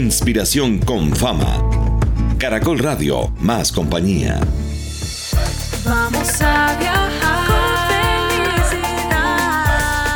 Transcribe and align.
Inspiración 0.00 0.78
con 0.78 1.14
fama. 1.14 1.60
Caracol 2.38 2.78
Radio, 2.78 3.30
más 3.38 3.70
compañía. 3.70 4.40
Vamos 5.84 6.40
a 6.40 6.74
viajar 6.78 7.46
con 7.46 7.76
felicidad. 8.70 9.66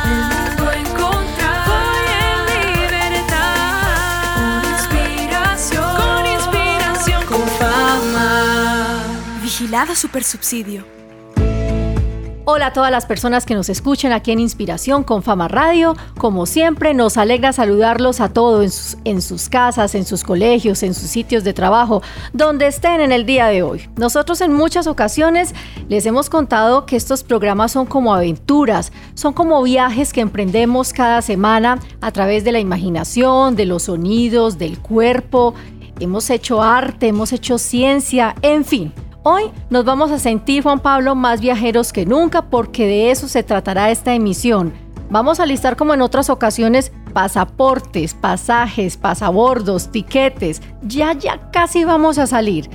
El 0.09 0.21
mundo 0.57 0.71
encontrar 0.71 1.69
hoy 1.69 2.07
en 2.17 2.39
libertad. 2.81 4.73
Con 4.89 4.97
inspiración, 5.05 5.93
con 5.95 6.25
inspiración, 6.33 7.21
con 7.27 7.47
fama. 7.59 9.03
Vigilado 9.43 9.93
Supersubsidio. 9.93 10.83
Hola 12.47 12.67
a 12.67 12.73
todas 12.73 12.91
las 12.91 13.07
personas 13.07 13.43
que 13.43 13.55
nos 13.55 13.69
escuchan 13.69 14.11
aquí 14.11 14.31
en 14.31 14.39
Inspiración 14.39 15.03
con 15.03 15.23
Fama 15.23 15.47
Radio. 15.47 15.95
Como 16.15 16.45
siempre, 16.45 16.93
nos 16.93 17.17
alegra 17.17 17.53
saludarlos 17.53 18.21
a 18.21 18.29
todos 18.29 18.63
en 18.63 18.69
sus, 18.69 18.97
en 19.03 19.21
sus, 19.23 19.49
casas, 19.49 19.95
en 19.95 20.05
sus 20.05 20.23
colegios, 20.23 20.83
en 20.83 20.93
sus 20.93 21.09
sitios 21.09 21.43
de 21.43 21.53
trabajo, 21.53 22.03
donde 22.33 22.67
estén 22.67 23.01
en 23.01 23.11
el 23.11 23.25
día 23.25 23.47
de 23.47 23.63
hoy. 23.63 23.89
Nosotros 23.95 24.41
en 24.41 24.53
muchas 24.53 24.85
ocasiones 24.85 25.55
les 25.89 26.05
hemos 26.05 26.29
contado 26.29 26.85
que 26.85 26.97
estos 26.97 27.23
programas 27.23 27.71
son 27.71 27.87
como 27.87 28.13
aventuras, 28.13 28.91
son 29.15 29.33
como 29.33 29.63
viajes 29.63 30.13
que 30.13 30.21
emprendemos 30.21 30.93
cada 30.93 31.23
semana 31.23 31.79
a 31.99 32.11
través 32.11 32.43
de 32.43 32.51
la 32.51 32.59
imaginación, 32.59 33.55
de 33.55 33.65
los 33.65 33.83
sonidos, 33.83 34.59
del 34.59 34.77
cuerpo. 34.77 35.55
Hemos 35.99 36.29
hecho 36.29 36.61
arte, 36.61 37.07
hemos 37.07 37.33
hecho 37.33 37.57
ciencia, 37.57 38.35
en 38.43 38.65
fin. 38.65 38.93
Hoy 39.27 39.45
nos 39.71 39.85
vamos 39.85 40.11
a 40.11 40.19
sentir, 40.19 40.61
Juan 40.61 40.79
Pablo, 40.79 41.15
más 41.15 41.41
viajeros 41.41 41.91
que 41.91 42.05
nunca 42.05 42.43
porque 42.43 42.85
de 42.85 43.09
eso 43.09 43.27
se 43.27 43.41
tratará 43.41 43.89
esta 43.89 44.13
emisión. 44.13 44.71
Vamos 45.09 45.39
a 45.39 45.47
listar 45.47 45.75
como 45.75 45.95
en 45.95 46.03
otras 46.03 46.29
ocasiones 46.29 46.91
pasaportes, 47.11 48.13
pasajes, 48.13 48.97
pasabordos, 48.97 49.91
tiquetes. 49.91 50.61
Ya, 50.83 51.13
ya 51.13 51.49
casi 51.51 51.85
vamos 51.85 52.19
a 52.19 52.27
salir. 52.27 52.69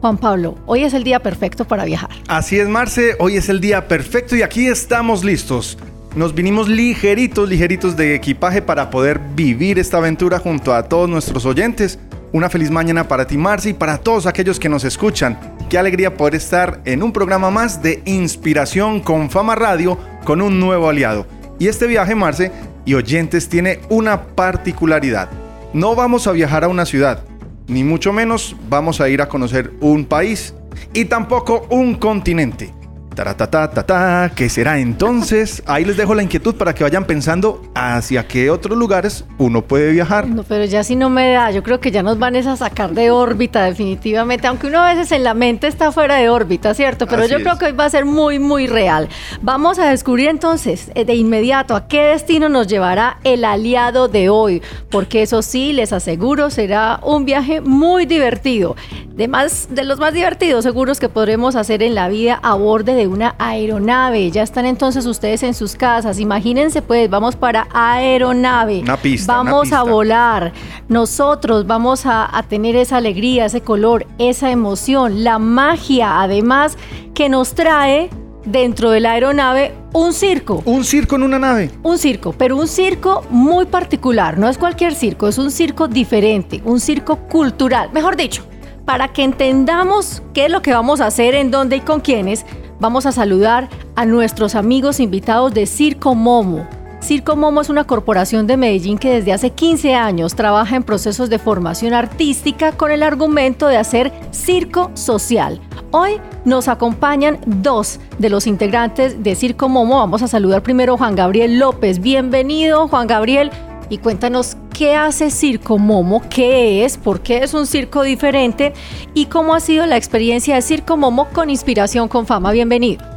Juan 0.00 0.16
Pablo, 0.16 0.54
hoy 0.64 0.84
es 0.84 0.94
el 0.94 1.04
día 1.04 1.20
perfecto 1.20 1.66
para 1.66 1.84
viajar. 1.84 2.08
Así 2.28 2.58
es, 2.58 2.66
Marce, 2.66 3.16
hoy 3.18 3.36
es 3.36 3.50
el 3.50 3.60
día 3.60 3.86
perfecto 3.86 4.34
y 4.36 4.40
aquí 4.40 4.68
estamos 4.68 5.22
listos. 5.22 5.76
Nos 6.16 6.34
vinimos 6.34 6.66
ligeritos, 6.66 7.46
ligeritos 7.46 7.94
de 7.98 8.14
equipaje 8.14 8.62
para 8.62 8.88
poder 8.88 9.20
vivir 9.34 9.78
esta 9.78 9.98
aventura 9.98 10.38
junto 10.38 10.72
a 10.72 10.84
todos 10.84 11.10
nuestros 11.10 11.44
oyentes. 11.44 11.98
Una 12.32 12.48
feliz 12.48 12.70
mañana 12.70 13.08
para 13.08 13.26
ti, 13.26 13.36
Marce, 13.36 13.70
y 13.70 13.72
para 13.72 13.98
todos 13.98 14.26
aquellos 14.26 14.60
que 14.60 14.68
nos 14.68 14.84
escuchan. 14.84 15.36
Qué 15.68 15.78
alegría 15.78 16.16
poder 16.16 16.36
estar 16.36 16.80
en 16.84 17.02
un 17.02 17.12
programa 17.12 17.50
más 17.50 17.82
de 17.82 18.02
Inspiración 18.04 19.00
con 19.00 19.30
Fama 19.30 19.56
Radio 19.56 19.98
con 20.24 20.40
un 20.40 20.60
nuevo 20.60 20.88
aliado. 20.88 21.26
Y 21.58 21.66
este 21.66 21.88
viaje, 21.88 22.14
Marce 22.14 22.52
y 22.84 22.94
oyentes, 22.94 23.48
tiene 23.48 23.80
una 23.88 24.22
particularidad. 24.22 25.28
No 25.72 25.96
vamos 25.96 26.28
a 26.28 26.32
viajar 26.32 26.62
a 26.62 26.68
una 26.68 26.86
ciudad, 26.86 27.24
ni 27.66 27.82
mucho 27.82 28.12
menos 28.12 28.54
vamos 28.68 29.00
a 29.00 29.08
ir 29.08 29.22
a 29.22 29.28
conocer 29.28 29.72
un 29.80 30.04
país 30.04 30.54
y 30.94 31.06
tampoco 31.06 31.66
un 31.68 31.96
continente. 31.96 32.72
Taratatata, 33.20 34.32
¿qué 34.34 34.48
será 34.48 34.78
entonces? 34.78 35.62
Ahí 35.66 35.84
les 35.84 35.98
dejo 35.98 36.14
la 36.14 36.22
inquietud 36.22 36.54
para 36.54 36.74
que 36.74 36.84
vayan 36.84 37.04
pensando 37.04 37.60
hacia 37.74 38.26
qué 38.26 38.48
otros 38.48 38.78
lugares 38.78 39.26
uno 39.36 39.60
puede 39.60 39.92
viajar. 39.92 40.26
No, 40.26 40.42
pero 40.42 40.64
ya 40.64 40.82
si 40.84 40.96
no 40.96 41.10
me 41.10 41.32
da, 41.32 41.50
yo 41.50 41.62
creo 41.62 41.80
que 41.80 41.90
ya 41.90 42.02
nos 42.02 42.18
van 42.18 42.34
a 42.34 42.56
sacar 42.56 42.92
de 42.94 43.10
órbita 43.10 43.62
definitivamente, 43.64 44.46
aunque 44.46 44.68
uno 44.68 44.78
a 44.78 44.94
veces 44.94 45.12
en 45.12 45.22
la 45.22 45.34
mente 45.34 45.66
está 45.66 45.92
fuera 45.92 46.16
de 46.16 46.30
órbita, 46.30 46.72
¿cierto? 46.72 47.06
Pero 47.06 47.24
Así 47.24 47.32
yo 47.32 47.40
creo 47.40 47.58
que 47.58 47.66
hoy 47.66 47.72
va 47.72 47.84
a 47.84 47.90
ser 47.90 48.06
muy, 48.06 48.38
muy 48.38 48.66
real. 48.66 49.10
Vamos 49.42 49.78
a 49.78 49.90
descubrir 49.90 50.30
entonces 50.30 50.90
eh, 50.94 51.04
de 51.04 51.14
inmediato 51.14 51.76
a 51.76 51.88
qué 51.88 52.00
destino 52.04 52.48
nos 52.48 52.68
llevará 52.68 53.18
el 53.24 53.44
aliado 53.44 54.08
de 54.08 54.30
hoy, 54.30 54.62
porque 54.88 55.20
eso 55.20 55.42
sí, 55.42 55.74
les 55.74 55.92
aseguro, 55.92 56.48
será 56.48 57.00
un 57.02 57.26
viaje 57.26 57.60
muy 57.60 58.06
divertido. 58.06 58.76
De, 59.14 59.28
más, 59.28 59.68
de 59.70 59.84
los 59.84 59.98
más 59.98 60.14
divertidos 60.14 60.64
seguros 60.64 60.98
que 60.98 61.10
podremos 61.10 61.54
hacer 61.54 61.82
en 61.82 61.94
la 61.94 62.08
vida 62.08 62.40
a 62.42 62.54
bordo 62.54 62.94
de 62.94 63.09
una 63.10 63.34
aeronave. 63.38 64.30
Ya 64.30 64.42
están 64.42 64.66
entonces 64.66 65.06
ustedes 65.06 65.42
en 65.42 65.54
sus 65.54 65.74
casas. 65.74 66.18
Imagínense 66.18 66.82
pues, 66.82 67.10
vamos 67.10 67.36
para 67.36 67.68
aeronave. 67.72 68.80
Una 68.80 68.96
pista, 68.96 69.40
una 69.40 69.50
Vamos 69.50 69.72
a 69.72 69.82
volar. 69.82 70.52
Nosotros 70.88 71.66
vamos 71.66 72.06
a, 72.06 72.36
a 72.36 72.42
tener 72.42 72.76
esa 72.76 72.96
alegría, 72.96 73.46
ese 73.46 73.60
color, 73.60 74.06
esa 74.18 74.50
emoción, 74.50 75.24
la 75.24 75.38
magia 75.38 76.20
además 76.20 76.76
que 77.14 77.28
nos 77.28 77.54
trae 77.54 78.10
dentro 78.44 78.90
de 78.90 79.00
la 79.00 79.12
aeronave 79.12 79.74
un 79.92 80.12
circo. 80.12 80.62
Un 80.64 80.84
circo 80.84 81.16
en 81.16 81.24
una 81.24 81.38
nave. 81.38 81.70
Un 81.82 81.98
circo, 81.98 82.32
pero 82.36 82.56
un 82.56 82.68
circo 82.68 83.24
muy 83.30 83.66
particular, 83.66 84.38
no 84.38 84.48
es 84.48 84.58
cualquier 84.58 84.94
circo, 84.94 85.28
es 85.28 85.38
un 85.38 85.50
circo 85.50 85.88
diferente, 85.88 86.60
un 86.64 86.80
circo 86.80 87.16
cultural. 87.28 87.90
Mejor 87.92 88.16
dicho, 88.16 88.44
para 88.84 89.08
que 89.08 89.22
entendamos 89.22 90.22
qué 90.32 90.46
es 90.46 90.50
lo 90.50 90.62
que 90.62 90.72
vamos 90.72 91.00
a 91.00 91.06
hacer, 91.06 91.34
en 91.34 91.50
dónde 91.50 91.76
y 91.76 91.80
con 91.80 92.00
quiénes, 92.00 92.46
vamos 92.80 93.06
a 93.06 93.12
saludar 93.12 93.68
a 93.94 94.06
nuestros 94.06 94.54
amigos 94.54 94.98
invitados 94.98 95.54
de 95.54 95.66
Circo 95.66 96.14
Momo. 96.14 96.66
Circo 97.00 97.36
Momo 97.36 97.60
es 97.60 97.70
una 97.70 97.84
corporación 97.84 98.46
de 98.46 98.56
Medellín 98.56 98.98
que 98.98 99.14
desde 99.14 99.32
hace 99.32 99.50
15 99.50 99.94
años 99.94 100.34
trabaja 100.34 100.76
en 100.76 100.82
procesos 100.82 101.30
de 101.30 101.38
formación 101.38 101.94
artística 101.94 102.72
con 102.72 102.90
el 102.90 103.02
argumento 103.02 103.68
de 103.68 103.76
hacer 103.76 104.12
circo 104.32 104.90
social. 104.94 105.60
Hoy 105.92 106.20
nos 106.44 106.68
acompañan 106.68 107.38
dos 107.46 108.00
de 108.18 108.30
los 108.30 108.46
integrantes 108.46 109.22
de 109.22 109.34
Circo 109.34 109.68
Momo. 109.68 109.98
Vamos 109.98 110.22
a 110.22 110.28
saludar 110.28 110.62
primero 110.62 110.94
a 110.94 110.98
Juan 110.98 111.16
Gabriel 111.16 111.58
López. 111.58 112.00
Bienvenido, 112.00 112.86
Juan 112.88 113.06
Gabriel. 113.06 113.50
Y 113.88 113.98
cuéntanos 113.98 114.56
qué 114.80 114.94
hace 114.94 115.30
Circo 115.30 115.76
Momo, 115.76 116.22
qué 116.30 116.86
es, 116.86 116.96
por 116.96 117.20
qué 117.20 117.44
es 117.44 117.52
un 117.52 117.66
circo 117.66 118.02
diferente 118.02 118.72
y 119.12 119.26
cómo 119.26 119.54
ha 119.54 119.60
sido 119.60 119.84
la 119.84 119.98
experiencia 119.98 120.54
de 120.54 120.62
Circo 120.62 120.96
Momo 120.96 121.28
con 121.34 121.50
inspiración 121.50 122.08
con 122.08 122.26
fama. 122.26 122.50
Bienvenido. 122.50 123.09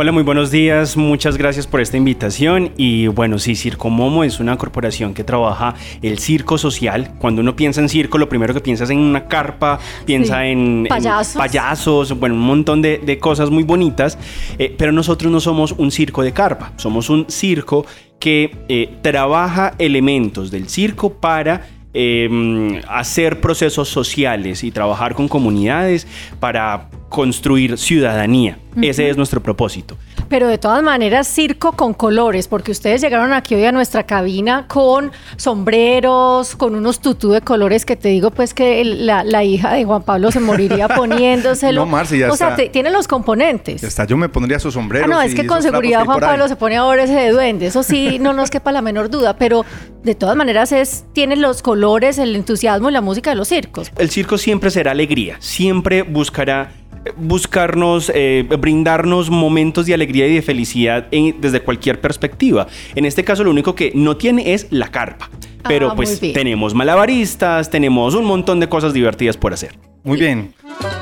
Hola, 0.00 0.12
muy 0.12 0.22
buenos 0.22 0.52
días. 0.52 0.96
Muchas 0.96 1.36
gracias 1.36 1.66
por 1.66 1.80
esta 1.80 1.96
invitación. 1.96 2.70
Y 2.76 3.08
bueno, 3.08 3.40
sí, 3.40 3.56
Circo 3.56 3.90
Momo 3.90 4.22
es 4.22 4.38
una 4.38 4.56
corporación 4.56 5.12
que 5.12 5.24
trabaja 5.24 5.74
el 6.02 6.20
circo 6.20 6.56
social. 6.56 7.14
Cuando 7.18 7.42
uno 7.42 7.56
piensa 7.56 7.80
en 7.80 7.88
circo, 7.88 8.16
lo 8.16 8.28
primero 8.28 8.54
que 8.54 8.60
piensa 8.60 8.84
es 8.84 8.90
en 8.90 9.00
una 9.00 9.26
carpa, 9.26 9.80
piensa 10.06 10.42
Sí. 10.42 10.50
en, 10.50 10.58
en 10.82 10.86
Payasos. 10.86 11.36
payasos, 11.36 12.16
bueno, 12.16 12.36
un 12.36 12.42
montón 12.42 12.80
de, 12.80 12.98
de 12.98 13.18
cosas 13.18 13.50
muy 13.50 13.64
bonitas. 13.64 14.16
Eh, 14.56 14.72
pero 14.78 14.92
nosotros 14.92 15.32
no 15.32 15.40
somos 15.40 15.72
un 15.72 15.90
circo 15.90 16.22
de 16.22 16.30
carpa, 16.32 16.70
somos 16.76 17.10
un 17.10 17.26
circo 17.28 17.84
que 18.20 18.56
eh, 18.68 18.98
trabaja 19.02 19.74
elementos 19.80 20.52
del 20.52 20.68
circo 20.68 21.14
para 21.14 21.66
eh, 21.92 22.80
hacer 22.86 23.40
procesos 23.40 23.88
sociales 23.88 24.62
y 24.62 24.70
trabajar 24.70 25.16
con 25.16 25.26
comunidades 25.26 26.06
para 26.38 26.88
construir 27.08 27.78
ciudadanía. 27.78 28.58
Ese 28.80 29.08
es 29.10 29.16
nuestro 29.16 29.42
propósito. 29.42 29.96
Pero 30.28 30.46
de 30.46 30.58
todas 30.58 30.82
maneras, 30.84 31.26
circo 31.26 31.72
con 31.72 31.94
colores, 31.94 32.46
porque 32.48 32.70
ustedes 32.70 33.00
llegaron 33.00 33.32
aquí 33.32 33.54
hoy 33.54 33.64
a 33.64 33.72
nuestra 33.72 34.04
cabina 34.04 34.66
con 34.68 35.10
sombreros, 35.36 36.54
con 36.54 36.74
unos 36.74 37.00
tutú 37.00 37.30
de 37.30 37.40
colores 37.40 37.84
que 37.84 37.96
te 37.96 38.08
digo, 38.10 38.30
pues 38.30 38.54
que 38.54 38.80
el- 38.80 39.06
la, 39.06 39.24
la 39.24 39.42
hija 39.42 39.72
de 39.72 39.84
Juan 39.84 40.02
Pablo 40.02 40.30
se 40.30 40.40
moriría 40.40 40.86
poniéndoselo. 40.96 41.80
No, 41.80 41.86
Marce, 41.86 42.18
ya 42.18 42.30
o 42.30 42.36
sea, 42.36 42.48
está. 42.50 42.56
te- 42.62 42.68
tiene 42.68 42.90
los 42.90 43.08
componentes. 43.08 43.82
Hasta 43.82 44.04
yo 44.04 44.16
me 44.16 44.28
pondría 44.28 44.58
sus 44.58 44.74
sombreros. 44.74 45.08
Ah, 45.10 45.14
no, 45.14 45.20
es 45.22 45.34
que 45.34 45.46
con 45.46 45.62
seguridad 45.62 46.04
Juan. 46.04 46.20
Pablo 46.20 46.46
se 46.46 46.56
pone 46.56 46.76
ahora 46.76 47.04
ese 47.04 47.14
de 47.14 47.30
duende. 47.30 47.66
Eso 47.66 47.82
sí, 47.82 48.18
no 48.20 48.32
nos 48.32 48.50
quepa 48.50 48.70
la 48.70 48.82
menor 48.82 49.10
duda, 49.10 49.36
pero 49.36 49.64
de 50.04 50.14
todas 50.14 50.36
maneras 50.36 50.72
es, 50.72 51.04
tiene 51.14 51.36
los 51.36 51.62
colores, 51.62 52.18
el 52.18 52.36
entusiasmo 52.36 52.90
y 52.90 52.92
la 52.92 53.00
música 53.00 53.30
de 53.30 53.36
los 53.36 53.48
circos. 53.48 53.90
El 53.98 54.10
circo 54.10 54.38
siempre 54.38 54.70
será 54.70 54.92
alegría, 54.92 55.36
siempre 55.40 56.02
buscará 56.02 56.70
buscarnos, 57.16 58.10
eh, 58.14 58.46
brindarnos 58.58 59.30
momentos 59.30 59.86
de 59.86 59.94
alegría 59.94 60.26
y 60.26 60.34
de 60.34 60.42
felicidad 60.42 61.06
en- 61.10 61.40
desde 61.40 61.60
cualquier 61.60 62.00
perspectiva. 62.00 62.66
En 62.94 63.04
este 63.04 63.24
caso 63.24 63.44
lo 63.44 63.50
único 63.50 63.74
que 63.74 63.92
no 63.94 64.16
tiene 64.16 64.54
es 64.54 64.66
la 64.70 64.88
carpa. 64.88 65.30
Pero 65.66 65.90
Ah, 65.90 65.96
pues 65.96 66.20
tenemos 66.20 66.72
malabaristas, 66.74 67.68
tenemos 67.70 68.14
un 68.14 68.24
montón 68.24 68.60
de 68.60 68.68
cosas 68.68 68.92
divertidas 68.92 69.36
por 69.36 69.52
hacer. 69.52 69.76
Muy 70.04 70.18
bien. 70.18 70.54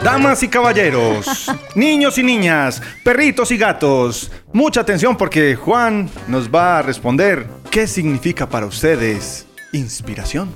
Damas 0.03 0.43
y 0.43 0.49
caballeros, 0.49 1.51
niños 1.75 2.17
y 2.19 2.23
niñas, 2.23 2.83
perritos 3.05 3.51
y 3.53 3.59
gatos, 3.59 4.33
mucha 4.53 4.81
atención 4.81 5.17
porque 5.17 5.55
Juan 5.55 6.09
nos 6.29 6.49
va 6.49 6.79
a 6.79 6.83
responder 6.83 7.47
qué 7.71 7.87
significa 7.87 8.49
para 8.49 8.67
ustedes 8.67 9.47
inspiración. 9.73 10.49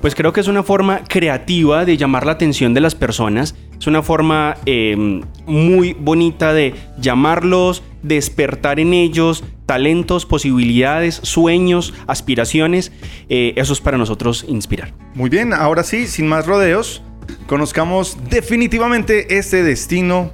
Pues 0.00 0.14
creo 0.14 0.32
que 0.32 0.40
es 0.40 0.48
una 0.48 0.62
forma 0.62 1.02
creativa 1.08 1.84
de 1.84 1.96
llamar 1.96 2.26
la 2.26 2.32
atención 2.32 2.74
de 2.74 2.80
las 2.80 2.94
personas. 2.94 3.54
Es 3.84 3.88
una 3.88 4.02
forma 4.02 4.56
eh, 4.64 4.96
muy 5.44 5.92
bonita 5.92 6.54
de 6.54 6.72
llamarlos, 6.96 7.82
despertar 8.02 8.80
en 8.80 8.94
ellos 8.94 9.44
talentos, 9.66 10.24
posibilidades, 10.24 11.16
sueños, 11.16 11.92
aspiraciones. 12.06 12.92
Eh, 13.28 13.52
eso 13.56 13.74
es 13.74 13.82
para 13.82 13.98
nosotros 13.98 14.46
inspirar. 14.48 14.94
Muy 15.14 15.28
bien, 15.28 15.52
ahora 15.52 15.82
sí, 15.82 16.06
sin 16.06 16.26
más 16.26 16.46
rodeos, 16.46 17.02
conozcamos 17.46 18.16
definitivamente 18.30 19.36
este 19.36 19.62
destino 19.62 20.32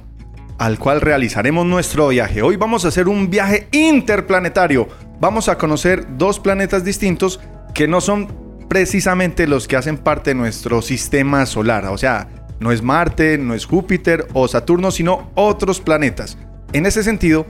al 0.57 0.79
cual 0.79 1.01
realizaremos 1.01 1.65
nuestro 1.65 2.07
viaje. 2.07 2.43
Hoy 2.43 2.55
vamos 2.55 2.85
a 2.85 2.87
hacer 2.87 3.09
un 3.09 3.29
viaje 3.29 3.67
interplanetario. 3.73 4.87
Vamos 5.19 5.49
a 5.49 5.57
conocer 5.57 6.07
dos 6.17 6.39
planetas 6.39 6.85
distintos 6.85 7.41
que 7.73 7.85
no 7.85 7.99
son 7.99 8.29
precisamente 8.69 9.47
los 9.47 9.67
que 9.67 9.75
hacen 9.75 9.97
parte 9.97 10.29
de 10.29 10.35
nuestro 10.35 10.81
sistema 10.81 11.45
solar. 11.45 11.87
O 11.87 11.97
sea, 11.97 12.29
no 12.61 12.71
es 12.71 12.83
Marte, 12.83 13.39
no 13.39 13.55
es 13.55 13.65
Júpiter 13.65 14.27
o 14.33 14.47
Saturno, 14.47 14.91
sino 14.91 15.31
otros 15.33 15.81
planetas. 15.81 16.37
En 16.73 16.85
ese 16.85 17.03
sentido, 17.03 17.47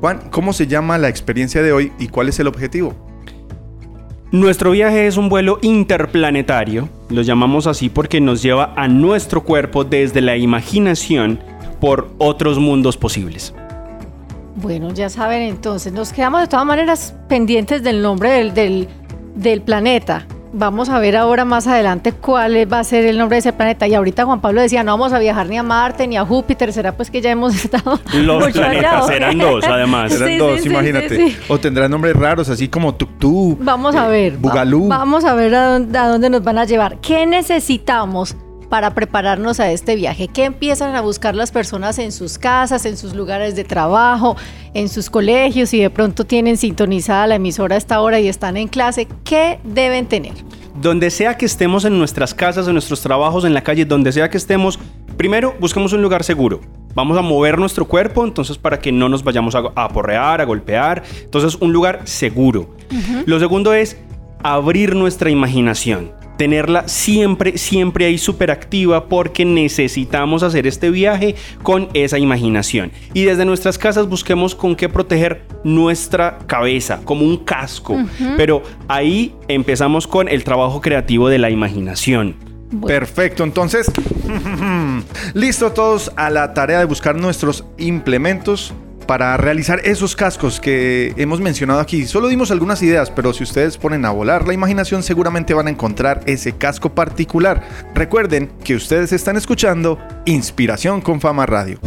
Juan, 0.00 0.20
¿cómo 0.30 0.52
se 0.52 0.68
llama 0.68 0.98
la 0.98 1.08
experiencia 1.08 1.62
de 1.62 1.72
hoy 1.72 1.92
y 1.98 2.06
cuál 2.06 2.28
es 2.28 2.38
el 2.38 2.46
objetivo? 2.46 2.94
Nuestro 4.30 4.70
viaje 4.70 5.08
es 5.08 5.16
un 5.16 5.28
vuelo 5.28 5.58
interplanetario, 5.62 6.88
lo 7.10 7.22
llamamos 7.22 7.66
así 7.66 7.88
porque 7.88 8.20
nos 8.20 8.40
lleva 8.40 8.72
a 8.76 8.86
nuestro 8.86 9.42
cuerpo 9.42 9.82
desde 9.84 10.20
la 10.20 10.36
imaginación 10.36 11.40
por 11.80 12.08
otros 12.18 12.58
mundos 12.58 12.96
posibles. 12.96 13.52
Bueno, 14.54 14.94
ya 14.94 15.10
saben 15.10 15.42
entonces, 15.42 15.92
nos 15.92 16.12
quedamos 16.12 16.40
de 16.42 16.46
todas 16.46 16.64
maneras 16.64 17.16
pendientes 17.28 17.82
del 17.82 18.00
nombre 18.00 18.30
del, 18.30 18.54
del, 18.54 18.88
del 19.34 19.60
planeta. 19.60 20.24
Vamos 20.54 20.90
a 20.90 20.98
ver 20.98 21.16
ahora 21.16 21.46
más 21.46 21.66
adelante 21.66 22.12
cuál 22.12 22.70
va 22.70 22.80
a 22.80 22.84
ser 22.84 23.06
el 23.06 23.16
nombre 23.16 23.36
de 23.36 23.38
ese 23.40 23.52
planeta. 23.54 23.86
Y 23.88 23.94
ahorita 23.94 24.26
Juan 24.26 24.40
Pablo 24.42 24.60
decía, 24.60 24.82
no 24.84 24.92
vamos 24.92 25.12
a 25.14 25.18
viajar 25.18 25.48
ni 25.48 25.56
a 25.56 25.62
Marte 25.62 26.06
ni 26.06 26.18
a 26.18 26.26
Júpiter. 26.26 26.72
¿Será 26.74 26.92
pues 26.94 27.10
que 27.10 27.20
ya 27.22 27.30
hemos 27.30 27.54
estado 27.64 27.98
Los 28.12 28.44
mucho 28.44 28.60
allá, 28.62 28.70
planetas 28.70 29.06
qué? 29.08 29.16
eran 29.16 29.38
dos, 29.38 29.64
además. 29.64 30.12
Eran 30.12 30.28
Sí, 30.28 30.36
dos, 30.36 30.60
sí, 30.60 30.68
imagínate. 30.68 31.16
sí, 31.16 31.30
sí. 31.30 31.36
O 31.48 31.58
tendrán 31.58 31.90
nombres 31.90 32.14
raros, 32.14 32.48
así 32.50 32.68
como 32.68 32.94
Tuctú. 32.94 33.56
Vamos 33.60 33.94
a 33.94 34.06
eh, 34.08 34.10
ver. 34.10 34.32
va- 34.34 34.38
Bugalú. 34.50 34.88
vamos 34.88 35.24
a 35.24 35.34
ver 35.34 35.54
a 35.54 35.66
dónde, 35.72 35.98
a 35.98 36.06
dónde 36.08 36.28
nos 36.28 36.42
van 36.44 36.58
a 36.58 36.64
llevar. 36.66 36.98
¿Qué 37.00 37.24
necesitamos 37.24 38.36
para 38.72 38.94
prepararnos 38.94 39.60
a 39.60 39.70
este 39.70 39.96
viaje? 39.96 40.28
¿Qué 40.28 40.44
empiezan 40.44 40.94
a 40.94 41.02
buscar 41.02 41.34
las 41.34 41.52
personas 41.52 41.98
en 41.98 42.10
sus 42.10 42.38
casas, 42.38 42.86
en 42.86 42.96
sus 42.96 43.12
lugares 43.12 43.54
de 43.54 43.64
trabajo, 43.64 44.34
en 44.72 44.88
sus 44.88 45.10
colegios 45.10 45.74
y 45.74 45.80
de 45.80 45.90
pronto 45.90 46.24
tienen 46.24 46.56
sintonizada 46.56 47.26
la 47.26 47.34
emisora 47.34 47.74
a 47.74 47.78
esta 47.78 48.00
hora 48.00 48.18
y 48.18 48.28
están 48.28 48.56
en 48.56 48.68
clase? 48.68 49.08
¿Qué 49.24 49.58
deben 49.62 50.06
tener? 50.06 50.32
Donde 50.80 51.10
sea 51.10 51.36
que 51.36 51.44
estemos 51.44 51.84
en 51.84 51.98
nuestras 51.98 52.32
casas, 52.32 52.66
en 52.66 52.72
nuestros 52.72 53.02
trabajos, 53.02 53.44
en 53.44 53.52
la 53.52 53.62
calle, 53.62 53.84
donde 53.84 54.10
sea 54.10 54.30
que 54.30 54.38
estemos, 54.38 54.78
primero 55.18 55.54
busquemos 55.60 55.92
un 55.92 56.00
lugar 56.00 56.24
seguro. 56.24 56.62
Vamos 56.94 57.18
a 57.18 57.20
mover 57.20 57.58
nuestro 57.58 57.86
cuerpo, 57.86 58.24
entonces 58.24 58.56
para 58.56 58.78
que 58.78 58.90
no 58.90 59.10
nos 59.10 59.22
vayamos 59.22 59.54
a, 59.54 59.64
aporrear, 59.74 60.40
a 60.40 60.44
golpear. 60.44 61.02
Entonces 61.20 61.58
un 61.60 61.74
lugar 61.74 62.00
seguro. 62.04 62.74
Lo 63.26 63.38
segundo 63.38 63.74
es 63.74 63.98
abrir 64.42 64.96
nuestra 64.96 65.28
imaginación. 65.28 66.21
Tenerla 66.36 66.88
siempre, 66.88 67.58
siempre 67.58 68.06
ahí 68.06 68.18
súper 68.18 68.50
activa 68.50 69.08
porque 69.08 69.44
necesitamos 69.44 70.42
hacer 70.42 70.66
este 70.66 70.90
viaje 70.90 71.34
con 71.62 71.88
esa 71.94 72.18
imaginación. 72.18 72.90
Y 73.14 73.24
desde 73.24 73.44
nuestras 73.44 73.78
casas 73.78 74.08
busquemos 74.08 74.54
con 74.54 74.74
qué 74.74 74.88
proteger 74.88 75.44
nuestra 75.64 76.38
cabeza, 76.46 77.00
como 77.04 77.24
un 77.24 77.38
casco. 77.38 77.96
Pero 78.36 78.62
ahí 78.88 79.34
empezamos 79.48 80.06
con 80.06 80.28
el 80.28 80.44
trabajo 80.44 80.80
creativo 80.80 81.28
de 81.28 81.38
la 81.38 81.50
imaginación. 81.50 82.36
Perfecto, 82.86 83.44
entonces, 83.44 83.90
listo 85.34 85.72
todos 85.72 86.10
a 86.16 86.30
la 86.30 86.54
tarea 86.54 86.78
de 86.78 86.86
buscar 86.86 87.14
nuestros 87.16 87.66
implementos 87.76 88.72
para 89.02 89.36
realizar 89.36 89.80
esos 89.84 90.16
cascos 90.16 90.60
que 90.60 91.12
hemos 91.16 91.40
mencionado 91.40 91.80
aquí. 91.80 92.06
Solo 92.06 92.28
dimos 92.28 92.50
algunas 92.50 92.82
ideas, 92.82 93.10
pero 93.10 93.32
si 93.32 93.42
ustedes 93.42 93.76
ponen 93.76 94.04
a 94.04 94.10
volar 94.10 94.46
la 94.46 94.54
imaginación 94.54 95.02
seguramente 95.02 95.54
van 95.54 95.66
a 95.66 95.70
encontrar 95.70 96.20
ese 96.26 96.52
casco 96.52 96.94
particular. 96.94 97.62
Recuerden 97.94 98.50
que 98.64 98.74
ustedes 98.74 99.12
están 99.12 99.36
escuchando 99.36 99.98
Inspiración 100.24 101.00
con 101.00 101.20
Fama 101.20 101.46
Radio. 101.46 101.78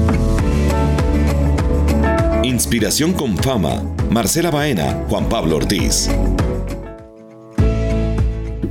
Inspiración 2.44 3.14
con 3.14 3.36
fama. 3.38 3.82
Marcela 4.12 4.52
Baena, 4.52 5.04
Juan 5.10 5.28
Pablo 5.28 5.56
Ortiz. 5.58 6.10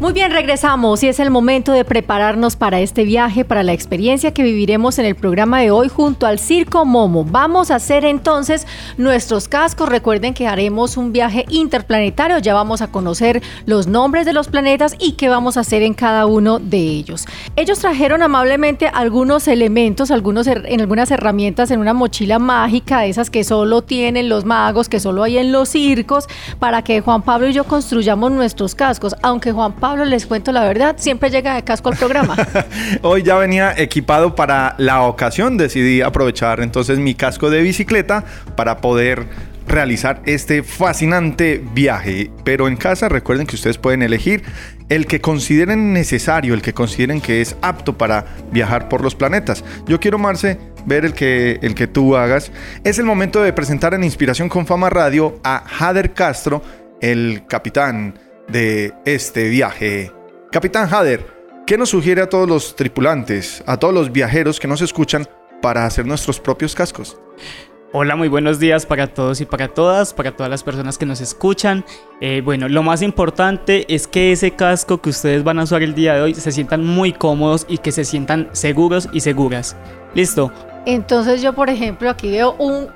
Muy 0.04 0.12
bien, 0.12 0.32
regresamos 0.32 1.02
y 1.02 1.08
es 1.08 1.18
el 1.18 1.30
momento 1.30 1.72
de 1.72 1.82
prepararnos 1.82 2.56
para 2.56 2.78
este 2.78 3.04
viaje, 3.04 3.42
para 3.42 3.62
la 3.62 3.72
experiencia 3.72 4.34
que 4.34 4.42
viviremos 4.42 4.98
en 4.98 5.06
el 5.06 5.14
programa 5.14 5.60
de 5.60 5.70
hoy 5.70 5.88
junto 5.88 6.26
al 6.26 6.38
Circo 6.38 6.84
Momo. 6.84 7.24
Vamos 7.24 7.70
a 7.70 7.76
hacer 7.76 8.04
entonces 8.04 8.66
nuestros 8.98 9.48
cascos. 9.48 9.88
Recuerden 9.88 10.34
que 10.34 10.46
haremos 10.46 10.98
un 10.98 11.10
viaje 11.10 11.46
interplanetario, 11.48 12.36
ya 12.36 12.52
vamos 12.52 12.82
a 12.82 12.88
conocer 12.88 13.42
los 13.64 13.86
nombres 13.86 14.26
de 14.26 14.34
los 14.34 14.48
planetas 14.48 14.94
y 14.98 15.12
qué 15.12 15.30
vamos 15.30 15.56
a 15.56 15.60
hacer 15.60 15.80
en 15.80 15.94
cada 15.94 16.26
uno 16.26 16.58
de 16.58 16.80
ellos. 16.80 17.24
Ellos 17.56 17.78
trajeron 17.78 18.22
amablemente 18.22 18.88
algunos 18.88 19.48
elementos, 19.48 20.10
algunos 20.10 20.46
en 20.46 20.82
algunas 20.82 21.10
herramientas 21.12 21.70
en 21.70 21.80
una 21.80 21.94
mochila 21.94 22.38
mágica, 22.38 23.06
esas 23.06 23.30
que 23.30 23.42
solo 23.42 23.80
tienen 23.80 24.28
los 24.28 24.44
magos, 24.44 24.90
que 24.90 25.00
solo 25.00 25.22
hay 25.22 25.38
en 25.38 25.50
los 25.50 25.70
circos, 25.70 26.26
para 26.58 26.82
que 26.82 27.00
Juan 27.00 27.22
Pablo 27.22 27.48
y 27.48 27.54
yo 27.54 27.64
construyamos 27.64 28.32
nuestros 28.32 28.74
cascos. 28.74 29.16
Aunque 29.22 29.50
Juan 29.50 29.72
Pablo, 29.72 29.93
les 29.96 30.26
cuento 30.26 30.52
la 30.52 30.64
verdad, 30.64 30.96
siempre 30.98 31.30
llega 31.30 31.54
de 31.54 31.62
casco 31.62 31.90
al 31.90 31.96
programa. 31.96 32.36
Hoy 33.02 33.22
ya 33.22 33.36
venía 33.36 33.74
equipado 33.76 34.34
para 34.34 34.74
la 34.78 35.02
ocasión, 35.02 35.56
decidí 35.56 36.00
aprovechar 36.00 36.60
entonces 36.60 36.98
mi 36.98 37.14
casco 37.14 37.50
de 37.50 37.62
bicicleta 37.62 38.24
para 38.56 38.78
poder 38.78 39.26
realizar 39.66 40.22
este 40.26 40.62
fascinante 40.62 41.62
viaje. 41.74 42.30
Pero 42.44 42.68
en 42.68 42.76
casa 42.76 43.08
recuerden 43.08 43.46
que 43.46 43.56
ustedes 43.56 43.78
pueden 43.78 44.02
elegir 44.02 44.42
el 44.88 45.06
que 45.06 45.20
consideren 45.20 45.92
necesario, 45.92 46.54
el 46.54 46.62
que 46.62 46.74
consideren 46.74 47.20
que 47.20 47.40
es 47.40 47.56
apto 47.62 47.96
para 47.96 48.26
viajar 48.52 48.88
por 48.88 49.02
los 49.02 49.14
planetas. 49.14 49.64
Yo 49.86 50.00
quiero, 50.00 50.18
Marce, 50.18 50.58
ver 50.86 51.04
el 51.04 51.14
que, 51.14 51.58
el 51.62 51.74
que 51.74 51.86
tú 51.86 52.16
hagas. 52.16 52.52
Es 52.84 52.98
el 52.98 53.04
momento 53.04 53.42
de 53.42 53.52
presentar 53.52 53.94
en 53.94 54.04
Inspiración 54.04 54.48
con 54.48 54.66
Fama 54.66 54.90
Radio 54.90 55.40
a 55.42 55.64
Hader 55.78 56.12
Castro, 56.12 56.62
el 57.00 57.44
capitán 57.46 58.18
de 58.48 58.92
este 59.04 59.48
viaje. 59.48 60.12
Capitán 60.50 60.92
Hader, 60.92 61.26
¿qué 61.66 61.78
nos 61.78 61.90
sugiere 61.90 62.22
a 62.22 62.28
todos 62.28 62.48
los 62.48 62.76
tripulantes, 62.76 63.62
a 63.66 63.76
todos 63.76 63.94
los 63.94 64.12
viajeros 64.12 64.60
que 64.60 64.68
nos 64.68 64.80
escuchan 64.80 65.26
para 65.60 65.86
hacer 65.86 66.06
nuestros 66.06 66.40
propios 66.40 66.74
cascos? 66.74 67.18
Hola, 67.96 68.16
muy 68.16 68.26
buenos 68.26 68.58
días 68.58 68.86
para 68.86 69.06
todos 69.06 69.40
y 69.40 69.46
para 69.46 69.68
todas, 69.68 70.12
para 70.12 70.32
todas 70.32 70.50
las 70.50 70.64
personas 70.64 70.98
que 70.98 71.06
nos 71.06 71.20
escuchan. 71.20 71.84
Eh, 72.20 72.42
bueno, 72.44 72.68
lo 72.68 72.82
más 72.82 73.02
importante 73.02 73.86
es 73.92 74.08
que 74.08 74.32
ese 74.32 74.50
casco 74.50 75.00
que 75.00 75.10
ustedes 75.10 75.44
van 75.44 75.60
a 75.60 75.62
usar 75.62 75.82
el 75.84 75.94
día 75.94 76.14
de 76.14 76.22
hoy 76.22 76.34
se 76.34 76.50
sientan 76.50 76.84
muy 76.84 77.12
cómodos 77.12 77.66
y 77.68 77.78
que 77.78 77.92
se 77.92 78.04
sientan 78.04 78.48
seguros 78.50 79.08
y 79.12 79.20
seguras. 79.20 79.76
Listo. 80.12 80.50
Entonces 80.86 81.40
yo, 81.40 81.52
por 81.52 81.70
ejemplo, 81.70 82.10
aquí 82.10 82.32
veo 82.32 82.56
un 82.58 82.88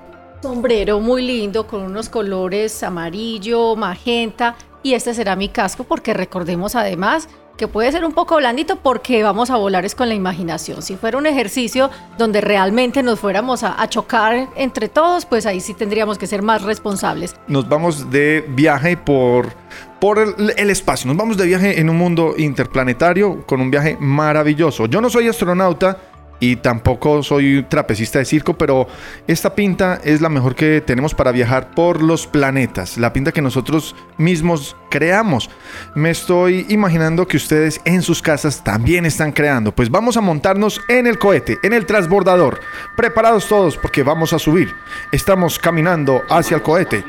sombrero 0.43 0.99
muy 0.99 1.25
lindo 1.25 1.67
con 1.69 1.83
unos 1.83 2.09
colores 2.09 2.83
amarillo, 2.83 3.77
magenta 3.77 4.57
y 4.83 4.95
este 4.95 5.15
será 5.15 5.37
mi 5.37 5.49
casco 5.49 5.85
porque 5.85 6.15
recordemos 6.15 6.75
además 6.75 7.29
que 7.59 7.69
puede 7.69 7.91
ser 7.91 8.05
un 8.05 8.13
poco 8.13 8.37
blandito 8.37 8.77
porque 8.77 9.23
vamos 9.23 9.51
a 9.51 9.57
volar 9.57 9.85
es 9.85 9.97
con 9.97 10.09
la 10.09 10.15
imaginación. 10.15 10.81
Si 10.81 10.97
fuera 10.97 11.19
un 11.19 11.27
ejercicio 11.27 11.91
donde 12.17 12.41
realmente 12.41 13.03
nos 13.03 13.19
fuéramos 13.19 13.65
a, 13.65 13.89
chocar 13.89 14.49
entre 14.55 14.89
todos, 14.89 15.27
pues 15.27 15.45
ahí 15.45 15.61
sí 15.61 15.75
tendríamos 15.75 16.19
que 16.19 16.27
ser 16.27 16.41
más 16.41 16.63
responsables. 16.63 17.35
Nos 17.49 17.69
vamos 17.69 18.11
de 18.11 18.45
viaje 18.49 18.97
por, 18.97 19.53
por 20.01 20.19
el 20.19 20.71
espacio, 20.71 21.09
nos 21.09 21.17
vamos 21.17 21.37
de 21.37 21.47
viaje 21.47 21.81
en 21.81 21.91
un 21.91 21.97
mundo 21.99 22.35
interplanetario 22.39 23.45
con 23.45 23.61
un 23.61 23.71
viaje 23.71 23.97
maravilloso. 23.99 24.87
Yo 24.87 25.01
no 25.01 25.11
soy 25.11 25.27
astronauta 25.27 25.99
y 26.41 26.57
tampoco 26.57 27.23
soy 27.23 27.65
trapecista 27.69 28.19
de 28.19 28.25
circo, 28.25 28.57
pero 28.57 28.87
esta 29.27 29.55
pinta 29.55 30.01
es 30.05 30.21
la 30.21 30.29
mejor 30.29 30.55
que 30.55 30.81
tenemos 30.81 31.15
para 31.15 31.33
viajar 31.33 31.71
por 31.73 32.03
los 32.03 32.27
planetas, 32.27 32.99
la 32.99 33.13
pinta 33.13 33.33
que 33.33 33.43
nosotros 33.43 33.97
mismos 34.17 34.77
creamos. 34.91 35.51
Me 35.95 36.11
estoy 36.11 36.67
imaginando 36.69 37.27
que 37.27 37.37
ustedes 37.37 37.81
en 37.85 38.03
sus 38.03 38.23
casas 38.23 38.63
también 38.63 39.07
están 39.07 39.33
creando, 39.33 39.75
pues 39.75 39.91
vamos 39.91 40.17
a 40.17 40.21
montarnos 40.21 40.81
en 40.89 41.07
el 41.07 41.19
cohete, 41.19 41.59
en 41.63 41.73
el 41.73 41.87
transbordador. 41.87 42.61
Preparados 42.97 43.49
todos 43.49 43.77
porque 43.77 44.03
vamos 44.03 44.33
a 44.33 44.39
subir. 44.39 44.75
Estamos 45.13 45.59
caminando 45.59 46.23
hacia 46.29 46.57
el 46.57 46.63
cohete. 46.63 47.05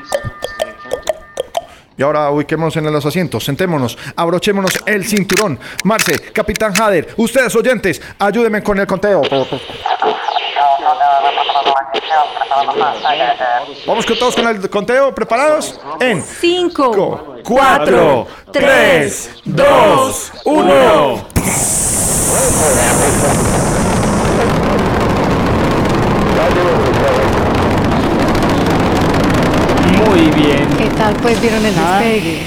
Y 1.99 2.01
ahora 2.01 2.31
ubiquémonos 2.31 2.77
en 2.77 2.89
los 2.93 3.05
asientos, 3.05 3.43
sentémonos, 3.43 3.97
abrochémonos 4.15 4.71
el 4.85 5.03
cinturón. 5.05 5.59
Marce, 5.83 6.17
Capitán 6.31 6.71
Hader, 6.81 7.13
ustedes 7.17 7.53
oyentes, 7.57 8.01
ayúdenme 8.17 8.63
con 8.63 8.79
el 8.79 8.87
conteo. 8.87 9.21
Vamos 13.85 14.05
con 14.05 14.17
todos 14.17 14.33
con 14.33 14.47
el 14.47 14.69
conteo, 14.69 15.13
¿preparados? 15.13 15.77
En 15.99 16.21
5, 16.21 17.41
4, 17.43 18.27
3, 18.53 19.29
2, 19.43 20.31
1. 20.45 21.27
Muy 30.09 30.21
bien. 30.41 30.67
¿Qué 30.77 30.89
tal? 30.97 31.15
Pues 31.21 31.39
vieron 31.41 31.63
el 31.65 31.73
Ah. 31.77 31.99
despegue. 32.01 32.39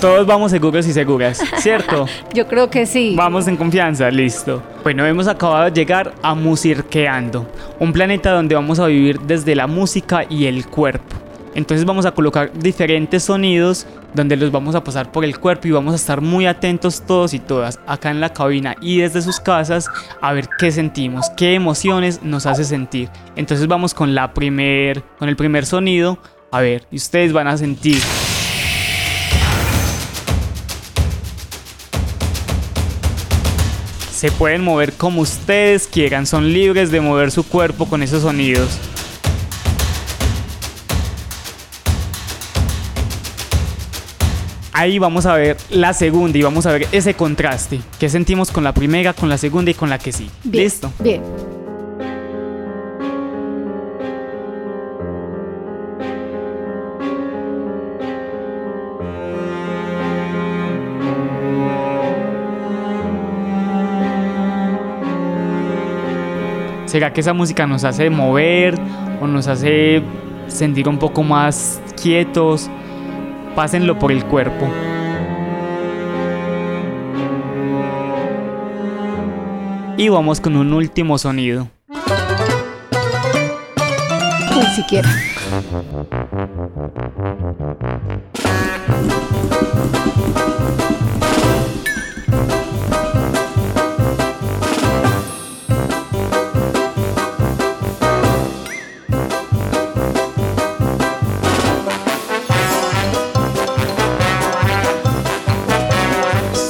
Todos 0.00 0.26
vamos 0.26 0.50
seguros 0.50 0.86
y 0.86 0.94
seguras, 0.94 1.42
¿cierto? 1.58 2.06
Yo 2.34 2.46
creo 2.48 2.70
que 2.70 2.86
sí. 2.86 3.14
Vamos 3.16 3.46
en 3.48 3.56
confianza, 3.58 4.10
listo. 4.10 4.62
Bueno, 4.82 5.04
hemos 5.04 5.28
acabado 5.28 5.66
de 5.66 5.72
llegar 5.72 6.14
a 6.22 6.34
Musirqueando, 6.34 7.46
un 7.78 7.92
planeta 7.92 8.32
donde 8.32 8.54
vamos 8.54 8.78
a 8.78 8.86
vivir 8.86 9.20
desde 9.20 9.54
la 9.54 9.66
música 9.66 10.24
y 10.30 10.46
el 10.46 10.66
cuerpo. 10.66 11.16
Entonces 11.54 11.84
vamos 11.84 12.06
a 12.06 12.12
colocar 12.12 12.50
diferentes 12.54 13.24
sonidos 13.24 13.86
donde 14.14 14.36
los 14.36 14.50
vamos 14.50 14.74
a 14.74 14.82
pasar 14.82 15.12
por 15.12 15.24
el 15.24 15.38
cuerpo 15.38 15.68
y 15.68 15.72
vamos 15.72 15.92
a 15.92 15.96
estar 15.96 16.20
muy 16.22 16.46
atentos 16.46 17.02
todos 17.02 17.34
y 17.34 17.38
todas 17.40 17.78
acá 17.86 18.10
en 18.10 18.20
la 18.20 18.32
cabina 18.32 18.76
y 18.80 19.00
desde 19.00 19.20
sus 19.20 19.38
casas 19.40 19.86
a 20.22 20.32
ver 20.32 20.48
qué 20.58 20.70
sentimos, 20.72 21.28
qué 21.36 21.54
emociones 21.54 22.22
nos 22.22 22.46
hace 22.46 22.64
sentir. 22.64 23.10
Entonces 23.36 23.66
vamos 23.66 23.92
con 23.94 24.14
la 24.14 24.32
primer 24.32 25.02
con 25.18 25.28
el 25.28 25.34
primer 25.36 25.66
sonido, 25.66 26.18
a 26.50 26.60
ver, 26.60 26.86
y 26.90 26.96
ustedes 26.96 27.32
van 27.32 27.46
a 27.48 27.56
sentir 27.56 28.00
Se 34.20 34.30
pueden 34.30 34.62
mover 34.62 34.92
como 34.92 35.22
ustedes 35.22 35.86
quieran, 35.86 36.26
son 36.26 36.52
libres 36.52 36.90
de 36.90 37.00
mover 37.00 37.30
su 37.30 37.42
cuerpo 37.42 37.86
con 37.86 38.02
esos 38.02 38.20
sonidos. 38.20 38.68
Ahí 44.74 44.98
vamos 44.98 45.24
a 45.24 45.36
ver 45.36 45.56
la 45.70 45.94
segunda 45.94 46.36
y 46.36 46.42
vamos 46.42 46.66
a 46.66 46.72
ver 46.72 46.86
ese 46.92 47.14
contraste. 47.14 47.80
¿Qué 47.98 48.10
sentimos 48.10 48.50
con 48.50 48.62
la 48.62 48.74
primera, 48.74 49.14
con 49.14 49.30
la 49.30 49.38
segunda 49.38 49.70
y 49.70 49.74
con 49.74 49.88
la 49.88 49.98
que 49.98 50.12
sí? 50.12 50.28
Bien, 50.44 50.64
¿Listo? 50.64 50.92
Bien. 50.98 51.49
¿Será 66.90 67.12
que 67.12 67.20
esa 67.20 67.32
música 67.32 67.68
nos 67.68 67.84
hace 67.84 68.10
mover 68.10 68.74
o 69.20 69.28
nos 69.28 69.46
hace 69.46 70.02
sentir 70.48 70.88
un 70.88 70.98
poco 70.98 71.22
más 71.22 71.80
quietos? 72.02 72.68
Pásenlo 73.54 73.96
por 73.96 74.10
el 74.10 74.24
cuerpo. 74.24 74.66
Y 79.96 80.08
vamos 80.08 80.40
con 80.40 80.56
un 80.56 80.72
último 80.72 81.16
sonido. 81.16 81.68
Ni 84.56 84.66
siquiera. 84.74 85.08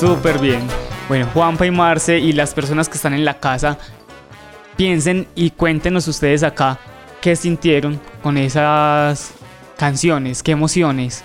Súper 0.01 0.39
bien. 0.39 0.63
Bueno, 1.09 1.29
Juanpa 1.35 1.67
y 1.67 1.71
Marce 1.71 2.19
y 2.19 2.33
las 2.33 2.55
personas 2.55 2.89
que 2.89 2.95
están 2.95 3.13
en 3.13 3.23
la 3.23 3.39
casa, 3.39 3.77
piensen 4.75 5.29
y 5.35 5.51
cuéntenos 5.51 6.09
ustedes 6.09 6.43
acá 6.43 6.79
qué 7.21 7.37
sintieron 7.37 8.01
con 8.23 8.39
esas 8.39 9.33
canciones, 9.77 10.43
qué 10.43 10.53
emociones. 10.53 11.23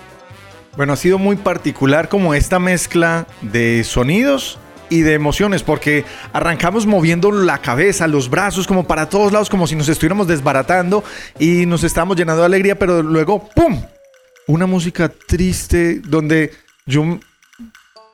Bueno, 0.76 0.92
ha 0.92 0.96
sido 0.96 1.18
muy 1.18 1.36
particular 1.36 2.10
como 2.10 2.34
esta 2.34 2.58
mezcla 2.58 3.26
de 3.40 3.82
sonidos 3.82 4.58
y 4.90 5.00
de 5.00 5.14
emociones, 5.14 5.62
porque 5.62 6.04
arrancamos 6.34 6.84
moviendo 6.84 7.32
la 7.32 7.56
cabeza, 7.62 8.06
los 8.06 8.28
brazos, 8.28 8.66
como 8.66 8.86
para 8.86 9.08
todos 9.08 9.32
lados, 9.32 9.48
como 9.48 9.66
si 9.66 9.74
nos 9.74 9.88
estuviéramos 9.88 10.26
desbaratando 10.26 11.02
y 11.38 11.64
nos 11.64 11.82
estábamos 11.82 12.18
llenando 12.18 12.42
de 12.42 12.46
alegría, 12.46 12.78
pero 12.78 13.02
luego, 13.02 13.48
¡pum! 13.54 13.82
Una 14.46 14.66
música 14.66 15.08
triste 15.08 16.00
donde 16.00 16.52
yo 16.84 17.18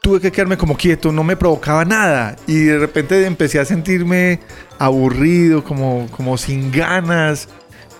tuve 0.03 0.21
que 0.21 0.33
quedarme 0.33 0.57
como 0.57 0.77
quieto, 0.77 1.13
no 1.13 1.23
me 1.23 1.37
provocaba 1.37 1.85
nada 1.85 2.35
y 2.49 2.65
de 2.65 2.77
repente 2.77 3.25
empecé 3.25 3.61
a 3.61 3.65
sentirme 3.65 4.41
aburrido, 4.81 5.63
como, 5.63 6.09
como 6.11 6.37
sin 6.37 6.73
ganas, 6.73 7.49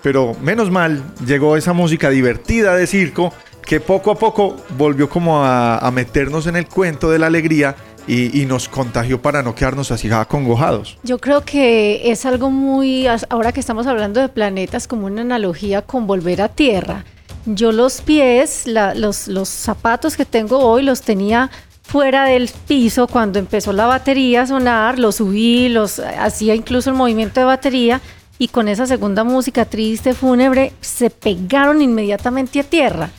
pero 0.03 0.35
menos 0.43 0.69
mal 0.69 1.01
llegó 1.25 1.57
esa 1.57 1.73
música 1.73 2.11
divertida 2.11 2.75
de 2.75 2.89
circo 2.89 3.33
que 3.65 3.79
poco 3.79 4.11
a 4.11 4.17
poco 4.17 4.57
volvió 4.77 5.09
como 5.09 5.45
a, 5.45 5.89
meternos 5.95 6.49
en 6.49 6.57
el 6.57 6.67
cuento 6.67 7.09
de 7.09 7.21
la 7.21 7.29
alegría 7.29 7.77
y, 8.09 8.47
nos 8.47 8.69
contagió 8.69 9.23
para 9.23 9.45
no 9.45 9.55
quedarnos 9.55 9.93
así 9.93 10.11
acongojados. 10.11 10.99
Yo 11.05 11.19
creo 11.19 11.45
que 11.45 12.11
es 12.11 12.27
algo 12.27 12.51
muy, 12.51 13.07
ahora 13.31 13.53
que 13.53 13.61
estamos 13.61 13.87
hablando 13.87 14.21
de 14.21 14.29
planetas, 14.29 14.89
como 14.89 15.07
una 15.07 15.21
analogía 15.21 15.83
con 15.83 16.09
volver 16.09 16.43
a 16.43 16.49
Tierra. 16.49 17.05
Yo 17.47 17.71
los 17.71 18.01
pies, 18.01 18.65
los, 18.67 19.29
los 19.29 19.49
zapatos 19.49 20.17
que 20.17 20.25
tengo 20.25 20.59
hoy 20.59 20.83
los 20.83 21.03
tenía 21.03 21.49
fuera 21.93 22.25
del 22.25 22.49
piso 22.67 23.07
cuando 23.07 23.39
empezó 23.39 23.75
la 23.75 23.85
batería 23.85 24.41
a 24.41 24.47
sonar, 24.47 24.99
los 24.99 25.17
subí, 25.17 25.69
los 25.69 25.99
hacía 25.99 26.55
incluso 26.55 26.89
el 26.89 26.97
movimiento 26.97 27.39
de 27.39 27.45
batería 27.45 28.01
y 28.39 28.49
con 28.49 28.69
esa 28.69 28.87
segunda 28.87 29.25
música 29.25 29.67
triste, 29.67 30.15
fúnebre, 30.15 30.73
se 30.81 31.11
pegaron 31.11 31.83
inmediatamente 31.83 32.61
a 32.61 32.65
tierra. 32.65 33.11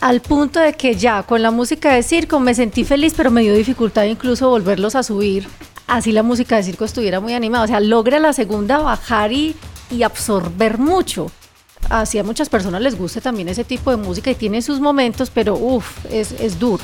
Al 0.00 0.22
punto 0.22 0.60
de 0.60 0.72
que 0.72 0.94
ya 0.94 1.24
con 1.24 1.42
la 1.42 1.50
música 1.50 1.92
de 1.92 2.02
circo 2.02 2.40
me 2.40 2.54
sentí 2.54 2.84
feliz, 2.84 3.12
pero 3.14 3.30
me 3.30 3.42
dio 3.42 3.54
dificultad 3.54 4.04
incluso 4.04 4.48
volverlos 4.48 4.94
a 4.94 5.02
subir. 5.02 5.46
Así 5.86 6.10
la 6.10 6.22
música 6.22 6.56
de 6.56 6.62
circo 6.62 6.86
estuviera 6.86 7.20
muy 7.20 7.34
animada. 7.34 7.64
O 7.64 7.68
sea, 7.68 7.80
logra 7.80 8.18
la 8.18 8.32
segunda 8.32 8.78
bajar 8.78 9.30
y, 9.30 9.54
absorber 10.02 10.78
mucho. 10.78 11.30
Así 11.90 12.18
a 12.18 12.24
muchas 12.24 12.48
personas 12.48 12.80
les 12.80 12.96
gusta 12.96 13.20
también 13.20 13.50
ese 13.50 13.62
tipo 13.62 13.90
de 13.90 13.98
música 13.98 14.30
y 14.30 14.36
tiene 14.36 14.62
sus 14.62 14.80
momentos, 14.80 15.28
pero 15.28 15.54
uff, 15.54 16.06
es 16.10 16.58
duro. 16.58 16.82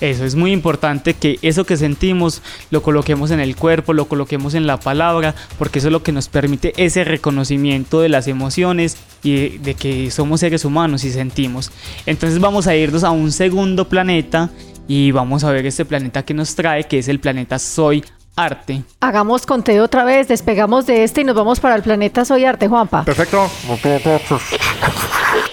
Eso 0.00 0.24
es 0.24 0.34
muy 0.34 0.52
importante 0.52 1.14
que 1.14 1.38
eso 1.42 1.64
que 1.64 1.76
sentimos 1.76 2.42
lo 2.70 2.82
coloquemos 2.82 3.30
en 3.30 3.40
el 3.40 3.56
cuerpo, 3.56 3.92
lo 3.92 4.06
coloquemos 4.06 4.54
en 4.54 4.66
la 4.66 4.78
palabra, 4.78 5.34
porque 5.58 5.78
eso 5.78 5.88
es 5.88 5.92
lo 5.92 6.02
que 6.02 6.12
nos 6.12 6.28
permite 6.28 6.72
ese 6.76 7.04
reconocimiento 7.04 8.00
de 8.00 8.08
las 8.08 8.28
emociones 8.28 8.96
y 9.22 9.34
de, 9.34 9.58
de 9.58 9.74
que 9.74 10.10
somos 10.10 10.40
seres 10.40 10.64
humanos 10.64 11.04
y 11.04 11.10
sentimos. 11.10 11.70
Entonces 12.04 12.40
vamos 12.40 12.66
a 12.66 12.76
irnos 12.76 13.04
a 13.04 13.10
un 13.10 13.32
segundo 13.32 13.88
planeta 13.88 14.50
y 14.88 15.10
vamos 15.12 15.44
a 15.44 15.50
ver 15.50 15.66
este 15.66 15.84
planeta 15.84 16.24
que 16.24 16.34
nos 16.34 16.54
trae, 16.54 16.84
que 16.84 16.98
es 16.98 17.08
el 17.08 17.18
planeta 17.18 17.58
Soy 17.58 18.04
Arte. 18.36 18.82
Hagamos 19.00 19.46
conteo 19.46 19.84
otra 19.84 20.04
vez, 20.04 20.28
despegamos 20.28 20.86
de 20.86 21.04
este 21.04 21.22
y 21.22 21.24
nos 21.24 21.34
vamos 21.34 21.58
para 21.58 21.74
el 21.74 21.82
planeta 21.82 22.24
Soy 22.24 22.44
Arte, 22.44 22.68
Juanpa. 22.68 23.02
Perfecto. 23.04 23.48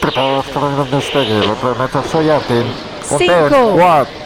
Preparados 0.02 0.46
para 0.48 0.84
el 0.84 0.92
despegue. 0.92 1.40
El 1.40 1.52
planeta 1.54 2.04
Soy 2.12 2.30
Arte. 2.30 2.64
Cinco. 3.18 3.76
Cuatro. 3.78 4.23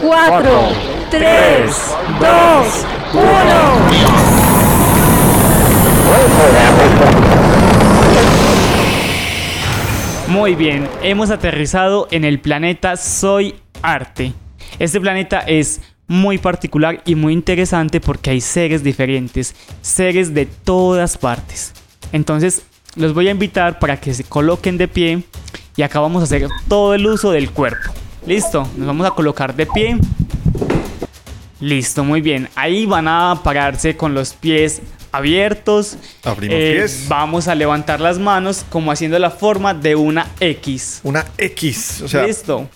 Cuatro, 0.00 0.68
tres, 1.10 1.76
dos, 2.20 2.86
uno. 3.12 4.30
Muy 10.28 10.54
bien, 10.54 10.88
hemos 11.02 11.30
aterrizado 11.30 12.08
en 12.10 12.24
el 12.24 12.40
planeta 12.40 12.96
Soy 12.96 13.56
Arte. 13.82 14.32
Este 14.78 15.00
planeta 15.00 15.40
es 15.40 15.80
muy 16.06 16.38
particular 16.38 17.02
y 17.04 17.14
muy 17.14 17.32
interesante 17.32 18.00
porque 18.00 18.30
hay 18.30 18.40
seres 18.40 18.82
diferentes, 18.82 19.54
seres 19.82 20.34
de 20.34 20.46
todas 20.46 21.18
partes. 21.18 21.72
Entonces, 22.12 22.64
los 22.96 23.14
voy 23.14 23.28
a 23.28 23.32
invitar 23.32 23.78
para 23.78 24.00
que 24.00 24.14
se 24.14 24.24
coloquen 24.24 24.78
de 24.78 24.88
pie 24.88 25.22
y 25.76 25.82
acá 25.82 26.00
vamos 26.00 26.22
a 26.22 26.24
hacer 26.24 26.48
todo 26.68 26.94
el 26.94 27.06
uso 27.06 27.30
del 27.30 27.50
cuerpo. 27.50 27.92
Listo, 28.26 28.68
nos 28.76 28.86
vamos 28.86 29.06
a 29.06 29.10
colocar 29.10 29.54
de 29.54 29.66
pie. 29.66 29.96
Listo, 31.60 32.04
muy 32.04 32.20
bien. 32.20 32.48
Ahí 32.54 32.86
van 32.86 33.08
a 33.08 33.40
pararse 33.42 33.96
con 33.96 34.14
los 34.14 34.32
pies 34.34 34.80
abiertos. 35.12 35.96
Abrimos 36.24 36.56
Eh, 36.58 36.72
pies. 36.76 37.06
Vamos 37.08 37.48
a 37.48 37.54
levantar 37.54 38.00
las 38.00 38.18
manos 38.18 38.64
como 38.70 38.92
haciendo 38.92 39.18
la 39.18 39.30
forma 39.30 39.74
de 39.74 39.94
una 39.96 40.26
X. 40.40 41.00
Una 41.02 41.26
X. 41.36 42.02
O 42.02 42.08
sea, 42.08 42.24
Listo. 42.26 42.68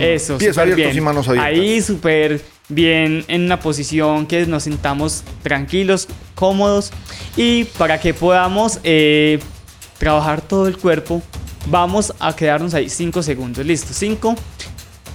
Eso, 0.00 0.36
pies 0.38 0.58
abiertos 0.58 0.84
bien. 0.84 0.96
y 0.96 1.00
manos 1.00 1.28
abiertas. 1.28 1.50
Ahí 1.52 1.80
súper 1.80 2.42
bien 2.68 3.24
en 3.28 3.44
una 3.46 3.58
posición 3.58 4.26
que 4.26 4.46
nos 4.46 4.64
sintamos 4.64 5.24
tranquilos, 5.42 6.08
cómodos 6.34 6.92
y 7.36 7.64
para 7.64 7.98
que 8.00 8.12
podamos 8.14 8.78
eh, 8.84 9.38
trabajar 9.98 10.42
todo 10.42 10.66
el 10.68 10.76
cuerpo, 10.76 11.22
vamos 11.66 12.12
a 12.20 12.36
quedarnos 12.36 12.74
ahí 12.74 12.88
5 12.90 13.22
segundos. 13.22 13.64
Listo, 13.64 13.92
5. 13.94 14.34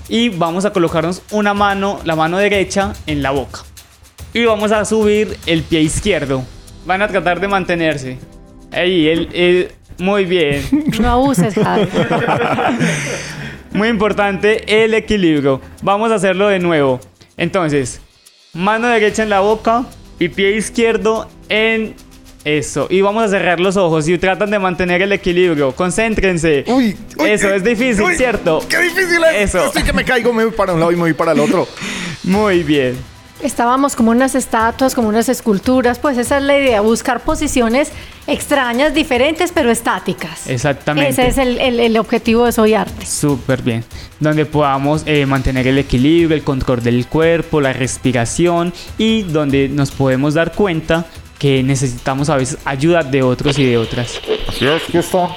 Y 0.10 0.30
vamos 0.30 0.66
a 0.66 0.72
colocarnos 0.72 1.22
una 1.32 1.54
mano, 1.54 2.00
la 2.06 2.16
mano 2.16 2.38
derecha 2.38 2.94
en 3.08 3.22
la 3.22 3.32
boca. 3.32 3.62
Y 4.34 4.46
vamos 4.46 4.72
a 4.72 4.86
subir 4.86 5.38
el 5.46 5.64
pie 5.64 5.82
izquierdo. 5.82 6.44
Van 6.86 7.02
a 7.02 7.08
tratar 7.08 7.40
de 7.40 7.48
mantenerse. 7.48 8.18
Ahí, 8.72 9.08
el, 9.08 9.30
el- 9.34 9.72
muy 10.00 10.26
bien. 10.26 10.64
No 11.00 11.10
abuses, 11.12 11.56
Javi. 11.56 11.88
Muy 13.74 13.90
importante 13.90 14.84
el 14.84 14.94
equilibrio. 14.94 15.62
Vamos 15.82 16.12
a 16.12 16.16
hacerlo 16.16 16.48
de 16.48 16.60
nuevo. 16.60 17.00
Entonces, 17.36 18.00
mano 18.54 18.88
derecha 18.88 19.24
en 19.24 19.30
la 19.30 19.40
boca 19.42 19.86
y 20.20 20.30
pie 20.30 20.56
izquierdo 20.56 21.28
en 21.50 21.96
Eso. 22.48 22.88
Y 22.90 23.02
vamos 23.02 23.24
a 23.24 23.28
cerrar 23.28 23.60
los 23.60 23.76
ojos 23.76 24.08
y 24.08 24.18
tratan 24.18 24.50
de 24.52 24.58
mantener 24.60 25.02
el 25.02 25.12
equilibrio. 25.12 25.74
Concéntrense. 25.74 26.64
Uy, 26.68 26.96
uy, 27.18 27.30
Eso 27.30 27.54
es 27.54 27.62
difícil, 27.64 28.02
uy, 28.04 28.16
¿cierto? 28.16 28.64
¡Qué 28.70 28.80
difícil 28.80 29.20
es! 29.34 29.50
Eso. 29.54 29.66
Estoy 29.66 29.84
que 29.84 29.92
me 29.94 30.06
caigo, 30.06 30.32
me 30.32 30.46
voy 30.46 30.54
para 30.54 30.74
un 30.74 30.80
lado 30.80 30.92
y 30.92 30.96
me 30.96 31.02
voy 31.02 31.14
para 31.14 31.34
el 31.34 31.40
otro. 31.42 31.68
Muy 32.24 32.64
bien. 32.64 32.96
Estábamos 33.44 33.96
como 33.96 34.10
unas 34.12 34.34
estatuas, 34.34 34.96
como 34.96 35.10
unas 35.10 35.30
esculturas, 35.30 36.00
pues 36.00 36.18
esa 36.18 36.38
es 36.38 36.44
la 36.44 36.58
idea, 36.58 36.82
buscar 36.82 37.20
posiciones 37.20 37.92
extrañas, 38.26 38.96
diferentes, 38.96 39.52
pero 39.52 39.70
estáticas. 39.70 40.48
Exactamente. 40.50 41.12
Ese 41.12 41.28
es 41.28 41.38
el, 41.38 41.60
el- 41.60 41.80
el 41.80 41.98
objetivo 41.98 42.46
de 42.46 42.52
Soy 42.52 42.74
Arte. 42.74 43.06
Súper 43.06 43.62
bien. 43.62 43.84
Donde 44.20 44.46
podamos 44.46 45.04
eh, 45.06 45.26
mantener 45.28 45.68
el 45.68 45.78
equilibrio, 45.78 46.36
el 46.36 46.44
control 46.44 46.82
del 46.82 47.06
cuerpo, 47.06 47.62
la 47.62 47.74
respiración 47.74 48.74
y 48.98 49.22
donde 49.22 49.70
nos 49.70 49.92
podemos 49.92 50.34
dar 50.34 50.54
cuenta 50.54 51.06
que 51.38 51.64
necesitamos 51.64 52.30
a 52.30 52.38
veces 52.38 52.58
ayuda 52.66 53.04
de 53.04 53.22
otros 53.22 53.58
y 53.60 53.66
de 53.66 53.78
otras. 53.78 54.20
Así 54.48 54.68
es, 54.68 54.84
Houston. 54.92 55.30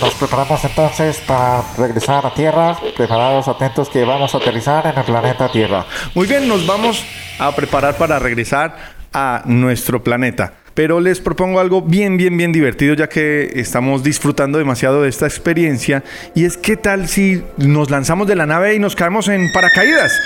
Nos 0.00 0.14
preparamos 0.14 0.64
entonces 0.64 1.22
para 1.26 1.62
regresar 1.76 2.24
a 2.24 2.34
Tierra, 2.34 2.76
preparados, 2.96 3.48
atentos 3.48 3.88
que 3.88 4.04
vamos 4.04 4.34
a 4.34 4.38
aterrizar 4.38 4.86
en 4.86 4.98
el 4.98 5.04
planeta 5.04 5.50
Tierra. 5.50 5.86
Muy 6.14 6.26
bien, 6.26 6.48
nos 6.48 6.66
vamos 6.66 7.04
a 7.38 7.54
preparar 7.54 7.96
para 7.96 8.18
regresar 8.18 8.76
a 9.12 9.42
nuestro 9.46 10.02
planeta. 10.02 10.54
Pero 10.74 11.00
les 11.00 11.20
propongo 11.20 11.60
algo 11.60 11.82
bien, 11.82 12.16
bien, 12.16 12.36
bien 12.36 12.50
divertido 12.50 12.94
ya 12.94 13.08
que 13.08 13.50
estamos 13.56 14.02
disfrutando 14.02 14.56
demasiado 14.56 15.02
de 15.02 15.10
esta 15.10 15.26
experiencia. 15.26 16.02
Y 16.34 16.46
es 16.46 16.56
qué 16.56 16.78
tal 16.78 17.08
si 17.08 17.42
nos 17.58 17.90
lanzamos 17.90 18.26
de 18.26 18.36
la 18.36 18.46
nave 18.46 18.74
y 18.74 18.78
nos 18.78 18.96
caemos 18.96 19.28
en 19.28 19.52
paracaídas. 19.52 20.18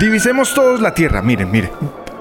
Divisemos 0.00 0.52
todos 0.52 0.80
la 0.80 0.92
Tierra. 0.92 1.22
Miren, 1.22 1.50
miren. 1.50 1.70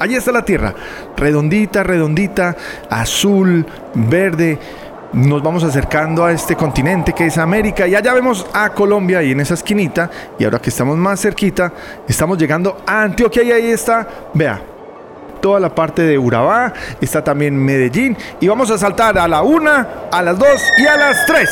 Allí 0.05 0.15
está 0.15 0.31
la 0.31 0.45
Tierra. 0.45 0.71
Redondita, 1.17 1.81
redondita, 1.81 2.55
azul, 2.91 3.65
verde. 3.95 4.59
Nos 5.13 5.41
vamos 5.41 5.63
acercando 5.63 6.23
a 6.23 6.31
este 6.31 6.55
continente 6.55 7.11
que 7.11 7.25
es 7.25 7.39
América 7.39 7.87
y 7.87 7.95
allá 7.95 8.13
vemos 8.13 8.45
a 8.53 8.69
Colombia 8.69 9.23
y 9.23 9.31
en 9.31 9.39
esa 9.39 9.55
esquinita 9.55 10.11
y 10.37 10.43
ahora 10.43 10.59
que 10.59 10.69
estamos 10.69 10.95
más 10.97 11.21
cerquita 11.21 11.71
estamos 12.07 12.37
llegando 12.37 12.77
a 12.85 13.01
Antioquia 13.01 13.41
y 13.41 13.51
ahí 13.51 13.71
está, 13.71 14.07
vea, 14.33 14.61
toda 15.41 15.59
la 15.59 15.73
parte 15.73 16.03
de 16.03 16.19
Urabá, 16.19 16.73
está 17.01 17.23
también 17.23 17.57
Medellín 17.57 18.15
y 18.39 18.47
vamos 18.47 18.69
a 18.69 18.77
saltar 18.77 19.17
a 19.17 19.27
la 19.27 19.41
una, 19.41 19.87
a 20.11 20.21
las 20.21 20.37
dos 20.37 20.61
y 20.77 20.85
a 20.85 20.97
las 20.97 21.25
tres. 21.25 21.49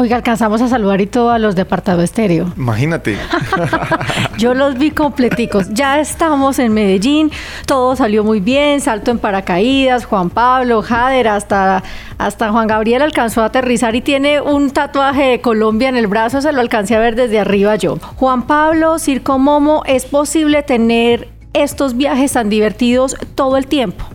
Oiga, 0.00 0.16
alcanzamos 0.16 0.62
a 0.62 0.68
saludar 0.68 1.02
y 1.02 1.06
todo 1.06 1.30
a 1.30 1.38
los 1.38 1.54
de 1.54 1.60
apartado 1.60 2.00
estéreo. 2.00 2.50
Imagínate. 2.56 3.18
Yo 4.38 4.54
los 4.54 4.78
vi 4.78 4.92
completicos. 4.92 5.68
Ya 5.74 6.00
estamos 6.00 6.58
en 6.58 6.72
Medellín, 6.72 7.30
todo 7.66 7.94
salió 7.96 8.24
muy 8.24 8.40
bien, 8.40 8.80
salto 8.80 9.10
en 9.10 9.18
paracaídas, 9.18 10.06
Juan 10.06 10.30
Pablo, 10.30 10.80
Jader, 10.80 11.28
hasta, 11.28 11.82
hasta 12.16 12.50
Juan 12.50 12.66
Gabriel 12.66 13.02
alcanzó 13.02 13.42
a 13.42 13.46
aterrizar 13.46 13.94
y 13.94 14.00
tiene 14.00 14.40
un 14.40 14.70
tatuaje 14.70 15.24
de 15.24 15.40
Colombia 15.42 15.90
en 15.90 15.96
el 15.96 16.06
brazo, 16.06 16.40
se 16.40 16.50
lo 16.54 16.62
alcancé 16.62 16.96
a 16.96 16.98
ver 16.98 17.14
desde 17.14 17.38
arriba 17.38 17.76
yo. 17.76 17.98
Juan 18.16 18.46
Pablo, 18.46 18.98
Circo 18.98 19.38
Momo, 19.38 19.82
¿es 19.84 20.06
posible 20.06 20.62
tener 20.62 21.28
estos 21.52 21.94
viajes 21.94 22.32
tan 22.32 22.48
divertidos 22.48 23.18
todo 23.34 23.58
el 23.58 23.66
tiempo? 23.66 24.06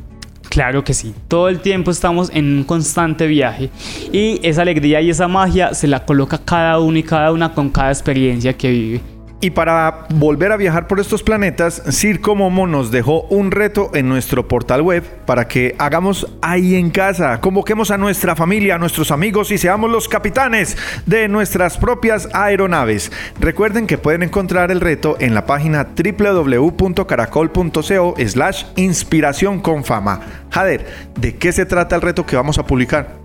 Claro 0.49 0.83
que 0.83 0.93
sí, 0.93 1.13
todo 1.27 1.49
el 1.49 1.59
tiempo 1.59 1.91
estamos 1.91 2.29
en 2.33 2.57
un 2.57 2.63
constante 2.63 3.27
viaje 3.27 3.69
y 4.11 4.39
esa 4.41 4.61
alegría 4.61 5.01
y 5.01 5.09
esa 5.09 5.27
magia 5.27 5.73
se 5.73 5.87
la 5.87 6.05
coloca 6.05 6.37
cada 6.37 6.79
uno 6.79 6.97
y 6.97 7.03
cada 7.03 7.31
una 7.31 7.53
con 7.53 7.69
cada 7.69 7.89
experiencia 7.89 8.53
que 8.53 8.69
vive. 8.69 9.14
Y 9.41 9.51
para 9.51 10.07
volver 10.09 10.53
a 10.53 10.57
viajar 10.57 10.87
por 10.87 10.99
estos 10.99 11.21
planetas, 11.21 11.83
Circo 11.91 12.35
Momo 12.35 12.65
nos 12.67 12.89
dejó 12.89 13.23
un 13.23 13.51
reto 13.51 13.91
en 13.93 14.07
nuestro 14.07 14.47
portal 14.47 14.81
web 14.81 15.03
para 15.25 15.45
que 15.47 15.75
hagamos 15.77 16.27
ahí 16.41 16.75
en 16.75 16.89
casa. 16.89 17.41
Convoquemos 17.41 17.91
a 17.91 17.97
nuestra 17.97 18.33
familia, 18.35 18.75
a 18.75 18.79
nuestros 18.79 19.11
amigos 19.11 19.51
y 19.51 19.57
seamos 19.57 19.91
los 19.91 20.07
capitanes 20.07 20.77
de 21.05 21.27
nuestras 21.27 21.77
propias 21.77 22.29
aeronaves. 22.33 23.11
Recuerden 23.39 23.87
que 23.87 23.97
pueden 23.97 24.23
encontrar 24.23 24.71
el 24.71 24.79
reto 24.79 25.17
en 25.19 25.35
la 25.35 25.45
página 25.45 25.89
www.caracol.co 25.95 28.15
slash 28.25 28.63
inspiración 28.77 29.59
con 29.59 29.83
fama. 29.83 30.21
Jader, 30.49 30.85
¿de 31.19 31.35
qué 31.35 31.51
se 31.51 31.65
trata 31.65 31.97
el 31.97 32.01
reto 32.01 32.25
que 32.25 32.37
vamos 32.37 32.57
a 32.57 32.65
publicar? 32.65 33.24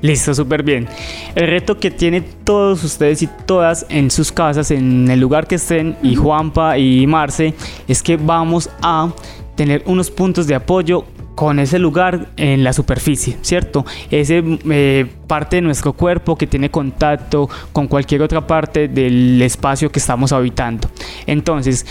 Listo, 0.00 0.34
súper 0.34 0.62
bien. 0.62 0.86
El 1.34 1.48
reto 1.48 1.78
que 1.78 1.90
tiene 1.90 2.20
todos 2.20 2.84
ustedes 2.84 3.22
y 3.22 3.26
todas 3.46 3.86
en 3.88 4.10
sus 4.10 4.30
casas, 4.30 4.70
en 4.70 5.10
el 5.10 5.20
lugar 5.20 5.46
que 5.46 5.56
estén, 5.56 5.96
y 6.02 6.14
Juanpa 6.14 6.78
y 6.78 7.06
Marce, 7.06 7.54
es 7.88 8.02
que 8.02 8.16
vamos 8.16 8.70
a 8.80 9.10
tener 9.56 9.82
unos 9.86 10.10
puntos 10.10 10.46
de 10.46 10.54
apoyo 10.54 11.04
con 11.34 11.60
ese 11.60 11.78
lugar 11.78 12.30
en 12.36 12.64
la 12.64 12.72
superficie, 12.72 13.38
¿cierto? 13.42 13.84
Ese 14.10 14.42
eh, 14.70 15.06
parte 15.28 15.56
de 15.56 15.62
nuestro 15.62 15.92
cuerpo 15.92 16.36
que 16.36 16.48
tiene 16.48 16.68
contacto 16.68 17.48
con 17.72 17.86
cualquier 17.86 18.22
otra 18.22 18.44
parte 18.44 18.88
del 18.88 19.40
espacio 19.42 19.90
que 19.90 20.00
estamos 20.00 20.32
habitando. 20.32 20.88
Entonces, 21.26 21.86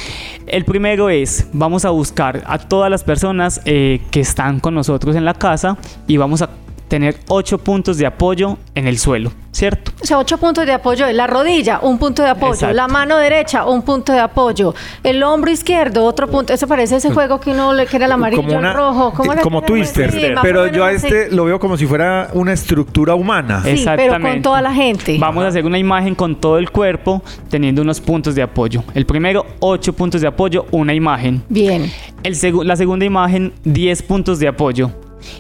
el 0.47 0.65
primero 0.65 1.09
es, 1.09 1.47
vamos 1.53 1.85
a 1.85 1.91
buscar 1.91 2.43
a 2.45 2.57
todas 2.57 2.91
las 2.91 3.05
personas 3.05 3.61
eh, 3.63 4.01
que 4.11 4.19
están 4.19 4.59
con 4.59 4.73
nosotros 4.73 5.15
en 5.15 5.23
la 5.23 5.33
casa 5.33 5.77
y 6.07 6.17
vamos 6.17 6.41
a 6.41 6.49
tener 6.87 7.17
ocho 7.27 7.57
puntos 7.57 7.97
de 7.97 8.05
apoyo 8.05 8.57
en 8.75 8.87
el 8.87 8.97
suelo, 8.97 9.31
¿cierto? 9.51 9.91
O 10.01 10.05
sea, 10.05 10.17
ocho 10.19 10.37
puntos 10.37 10.65
de 10.65 10.71
apoyo 10.73 11.05
es 11.05 11.15
la 11.15 11.27
rodilla, 11.27 11.79
un 11.81 11.97
punto 11.99 12.23
de 12.23 12.29
apoyo, 12.29 12.53
Exacto. 12.53 12.75
la 12.75 12.87
mano 12.87 13.17
derecha, 13.17 13.65
un 13.65 13.81
punto 13.81 14.13
de 14.13 14.19
apoyo, 14.19 14.73
el 15.03 15.21
hombro 15.23 15.51
izquierdo, 15.51 16.05
otro 16.05 16.27
punto. 16.27 16.53
Eso 16.53 16.67
parece 16.67 16.95
ese 16.97 17.11
juego 17.11 17.39
que 17.39 17.51
uno 17.51 17.73
le 17.73 17.85
que 17.87 17.97
era 17.97 18.05
el 18.05 18.11
amarillo, 18.13 18.41
el 18.59 18.73
rojo. 18.73 19.11
¿Cómo 19.13 19.33
era 19.33 19.41
como? 19.41 19.61
Twister. 19.61 20.11
Sí, 20.11 20.27
pero 20.41 20.67
yo 20.67 20.85
a 20.85 20.89
así. 20.89 21.07
este 21.07 21.31
lo 21.35 21.45
veo 21.45 21.59
como 21.59 21.75
si 21.77 21.85
fuera 21.85 22.29
una 22.33 22.53
estructura 22.53 23.15
humana. 23.15 23.61
Sí, 23.63 23.85
pero 23.95 24.19
con 24.21 24.41
toda 24.41 24.61
la 24.61 24.73
gente. 24.73 25.17
Vamos 25.19 25.43
a 25.43 25.47
hacer 25.47 25.65
una 25.65 25.77
imagen 25.77 26.15
con 26.15 26.35
todo 26.35 26.57
el 26.57 26.69
cuerpo 26.71 27.21
teniendo 27.49 27.81
unos 27.81 27.99
puntos 27.99 28.35
de 28.35 28.41
apoyo. 28.43 28.83
El 28.93 29.05
primero, 29.05 29.45
8 29.59 29.93
puntos 29.93 30.21
de 30.21 30.27
apoyo, 30.27 30.65
una 30.71 30.93
imagen. 30.93 31.43
Bien. 31.49 31.91
El 32.23 32.35
segu- 32.35 32.63
la 32.63 32.75
segunda 32.75 33.05
imagen, 33.05 33.53
10 33.63 34.03
puntos 34.03 34.39
de 34.39 34.47
apoyo. 34.47 34.91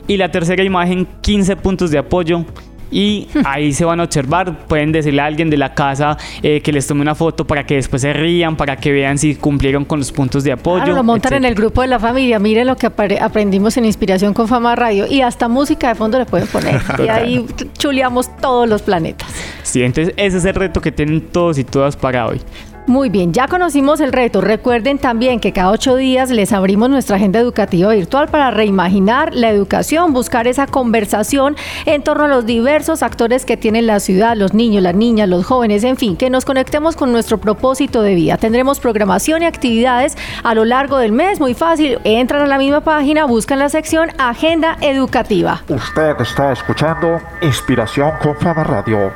Y 0.07 0.17
la 0.17 0.31
tercera 0.31 0.63
imagen, 0.63 1.07
15 1.21 1.55
puntos 1.57 1.91
de 1.91 1.97
apoyo. 1.97 2.45
Y 2.89 3.27
ahí 3.43 3.73
se 3.73 3.83
van 3.83 3.99
a 3.99 4.03
observar, 4.03 4.65
pueden 4.67 4.91
decirle 4.91 5.21
a 5.21 5.25
alguien 5.25 5.49
de 5.49 5.57
la 5.57 5.73
casa 5.73 6.17
eh, 6.41 6.61
que 6.61 6.71
les 6.71 6.87
tome 6.87 7.01
una 7.01 7.15
foto 7.15 7.45
para 7.45 7.65
que 7.65 7.75
después 7.75 8.01
se 8.01 8.13
rían, 8.13 8.55
para 8.55 8.77
que 8.77 8.93
vean 8.93 9.17
si 9.17 9.35
cumplieron 9.35 9.83
con 9.83 9.99
los 9.99 10.11
puntos 10.11 10.43
de 10.45 10.53
apoyo. 10.53 10.83
Claro, 10.83 10.95
lo 10.95 11.03
montan 11.03 11.33
en 11.33 11.37
etcétera. 11.39 11.49
el 11.49 11.55
grupo 11.55 11.81
de 11.81 11.87
la 11.87 11.99
familia. 11.99 12.39
Mire 12.39 12.63
lo 12.63 12.77
que 12.77 12.87
aprendimos 12.87 13.75
en 13.75 13.85
Inspiración 13.85 14.33
con 14.33 14.47
Fama 14.47 14.75
Radio. 14.75 15.05
Y 15.09 15.21
hasta 15.21 15.49
música 15.49 15.89
de 15.89 15.95
fondo 15.95 16.17
le 16.17 16.25
pueden 16.25 16.47
poner. 16.47 16.81
y 17.05 17.09
ahí 17.09 17.45
chuleamos 17.77 18.33
todos 18.37 18.69
los 18.69 18.81
planetas. 18.81 19.27
Sí, 19.63 19.83
entonces 19.83 20.13
ese 20.15 20.37
es 20.37 20.45
el 20.45 20.55
reto 20.55 20.79
que 20.79 20.93
tienen 20.93 21.21
todos 21.21 21.57
y 21.57 21.65
todas 21.65 21.97
para 21.97 22.25
hoy. 22.25 22.39
Muy 22.87 23.09
bien, 23.09 23.33
ya 23.33 23.49
conocimos 23.49 23.99
el 23.99 24.13
reto. 24.13 24.39
Recuerden 24.39 24.97
también 24.97 25.41
que 25.41 25.51
cada 25.51 25.71
ocho 25.71 25.97
días 25.97 26.29
les 26.29 26.53
abrimos 26.53 26.89
nuestra 26.89 27.17
agenda 27.17 27.37
educativa 27.37 27.91
virtual 27.91 28.29
para 28.29 28.49
reimaginar 28.49 29.35
la 29.35 29.49
educación, 29.49 30.13
buscar 30.13 30.47
esa 30.47 30.67
conversación 30.67 31.57
en 31.85 32.01
torno 32.01 32.23
a 32.23 32.27
los 32.29 32.45
diversos 32.45 33.03
actores 33.03 33.43
que 33.43 33.57
tiene 33.57 33.81
la 33.81 33.99
ciudad, 33.99 34.37
los 34.37 34.53
niños, 34.53 34.83
las 34.83 34.95
niñas, 34.95 35.27
los 35.27 35.45
jóvenes, 35.45 35.83
en 35.83 35.97
fin, 35.97 36.15
que 36.15 36.29
nos 36.29 36.45
conectemos 36.45 36.95
con 36.95 37.11
nuestro 37.11 37.39
propósito 37.39 38.01
de 38.03 38.15
vida. 38.15 38.37
Tendremos 38.37 38.79
programación 38.79 39.43
y 39.43 39.47
actividades 39.47 40.17
a 40.43 40.55
lo 40.55 40.63
largo 40.63 40.97
del 40.97 41.11
mes, 41.11 41.41
muy 41.41 41.55
fácil. 41.55 41.99
Entran 42.05 42.41
a 42.43 42.47
la 42.47 42.57
misma 42.57 42.79
página, 42.79 43.25
buscan 43.25 43.59
la 43.59 43.67
sección 43.67 44.11
Agenda 44.17 44.77
Educativa. 44.79 45.61
Usted 45.67 46.15
está 46.21 46.53
escuchando 46.53 47.19
Inspiración 47.41 48.13
con 48.23 48.37
Fama 48.37 48.63
Radio. 48.63 49.11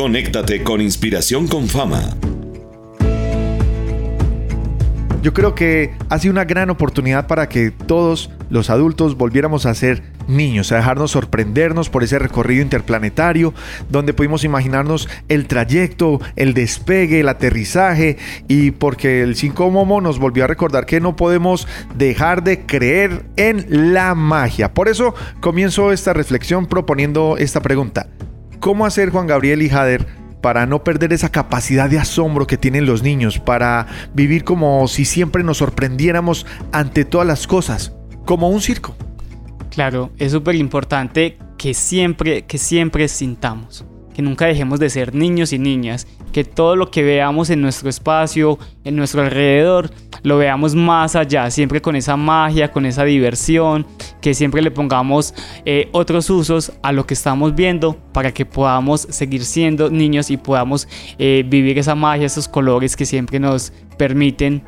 Conéctate 0.00 0.62
con 0.62 0.80
Inspiración 0.80 1.46
con 1.46 1.68
Fama. 1.68 2.16
Yo 5.22 5.34
creo 5.34 5.54
que 5.54 5.92
ha 6.08 6.18
sido 6.18 6.32
una 6.32 6.46
gran 6.46 6.70
oportunidad 6.70 7.26
para 7.26 7.50
que 7.50 7.70
todos 7.70 8.30
los 8.48 8.70
adultos 8.70 9.18
volviéramos 9.18 9.66
a 9.66 9.74
ser 9.74 10.02
niños, 10.26 10.72
a 10.72 10.76
dejarnos 10.76 11.10
sorprendernos 11.10 11.90
por 11.90 12.02
ese 12.02 12.18
recorrido 12.18 12.62
interplanetario, 12.62 13.52
donde 13.90 14.14
pudimos 14.14 14.42
imaginarnos 14.42 15.06
el 15.28 15.46
trayecto, 15.46 16.18
el 16.34 16.54
despegue, 16.54 17.20
el 17.20 17.28
aterrizaje, 17.28 18.16
y 18.48 18.70
porque 18.70 19.20
el 19.20 19.36
5 19.36 19.70
Momo 19.70 20.00
nos 20.00 20.18
volvió 20.18 20.44
a 20.44 20.46
recordar 20.46 20.86
que 20.86 21.00
no 21.00 21.14
podemos 21.14 21.68
dejar 21.94 22.42
de 22.42 22.64
creer 22.64 23.26
en 23.36 23.92
la 23.92 24.14
magia. 24.14 24.72
Por 24.72 24.88
eso 24.88 25.14
comienzo 25.40 25.92
esta 25.92 26.14
reflexión 26.14 26.64
proponiendo 26.64 27.36
esta 27.36 27.60
pregunta. 27.60 28.08
¿Cómo 28.60 28.84
hacer 28.84 29.08
Juan 29.08 29.26
Gabriel 29.26 29.62
y 29.62 29.70
Jader 29.70 30.06
para 30.42 30.66
no 30.66 30.84
perder 30.84 31.14
esa 31.14 31.30
capacidad 31.30 31.88
de 31.88 31.98
asombro 31.98 32.46
que 32.46 32.58
tienen 32.58 32.84
los 32.84 33.02
niños, 33.02 33.38
para 33.38 33.86
vivir 34.12 34.44
como 34.44 34.86
si 34.86 35.06
siempre 35.06 35.42
nos 35.42 35.56
sorprendiéramos 35.56 36.46
ante 36.70 37.06
todas 37.06 37.26
las 37.26 37.46
cosas, 37.46 37.94
como 38.26 38.50
un 38.50 38.60
circo? 38.60 38.94
Claro, 39.70 40.10
es 40.18 40.32
súper 40.32 40.56
importante 40.56 41.38
que 41.56 41.72
siempre, 41.72 42.42
que 42.42 42.58
siempre 42.58 43.08
sintamos, 43.08 43.86
que 44.14 44.20
nunca 44.20 44.44
dejemos 44.44 44.78
de 44.78 44.90
ser 44.90 45.14
niños 45.14 45.54
y 45.54 45.58
niñas, 45.58 46.06
que 46.30 46.44
todo 46.44 46.76
lo 46.76 46.90
que 46.90 47.02
veamos 47.02 47.48
en 47.48 47.62
nuestro 47.62 47.88
espacio, 47.88 48.58
en 48.84 48.94
nuestro 48.94 49.22
alrededor, 49.22 49.90
lo 50.22 50.38
veamos 50.38 50.74
más 50.74 51.16
allá, 51.16 51.50
siempre 51.50 51.80
con 51.80 51.96
esa 51.96 52.16
magia, 52.16 52.70
con 52.70 52.86
esa 52.86 53.04
diversión, 53.04 53.86
que 54.20 54.34
siempre 54.34 54.62
le 54.62 54.70
pongamos 54.70 55.34
eh, 55.64 55.88
otros 55.92 56.30
usos 56.30 56.72
a 56.82 56.92
lo 56.92 57.06
que 57.06 57.14
estamos 57.14 57.54
viendo 57.54 57.96
para 58.12 58.32
que 58.32 58.46
podamos 58.46 59.02
seguir 59.10 59.44
siendo 59.44 59.90
niños 59.90 60.30
y 60.30 60.36
podamos 60.36 60.88
eh, 61.18 61.44
vivir 61.46 61.78
esa 61.78 61.94
magia, 61.94 62.26
esos 62.26 62.48
colores 62.48 62.96
que 62.96 63.06
siempre 63.06 63.38
nos 63.38 63.72
permiten 63.96 64.62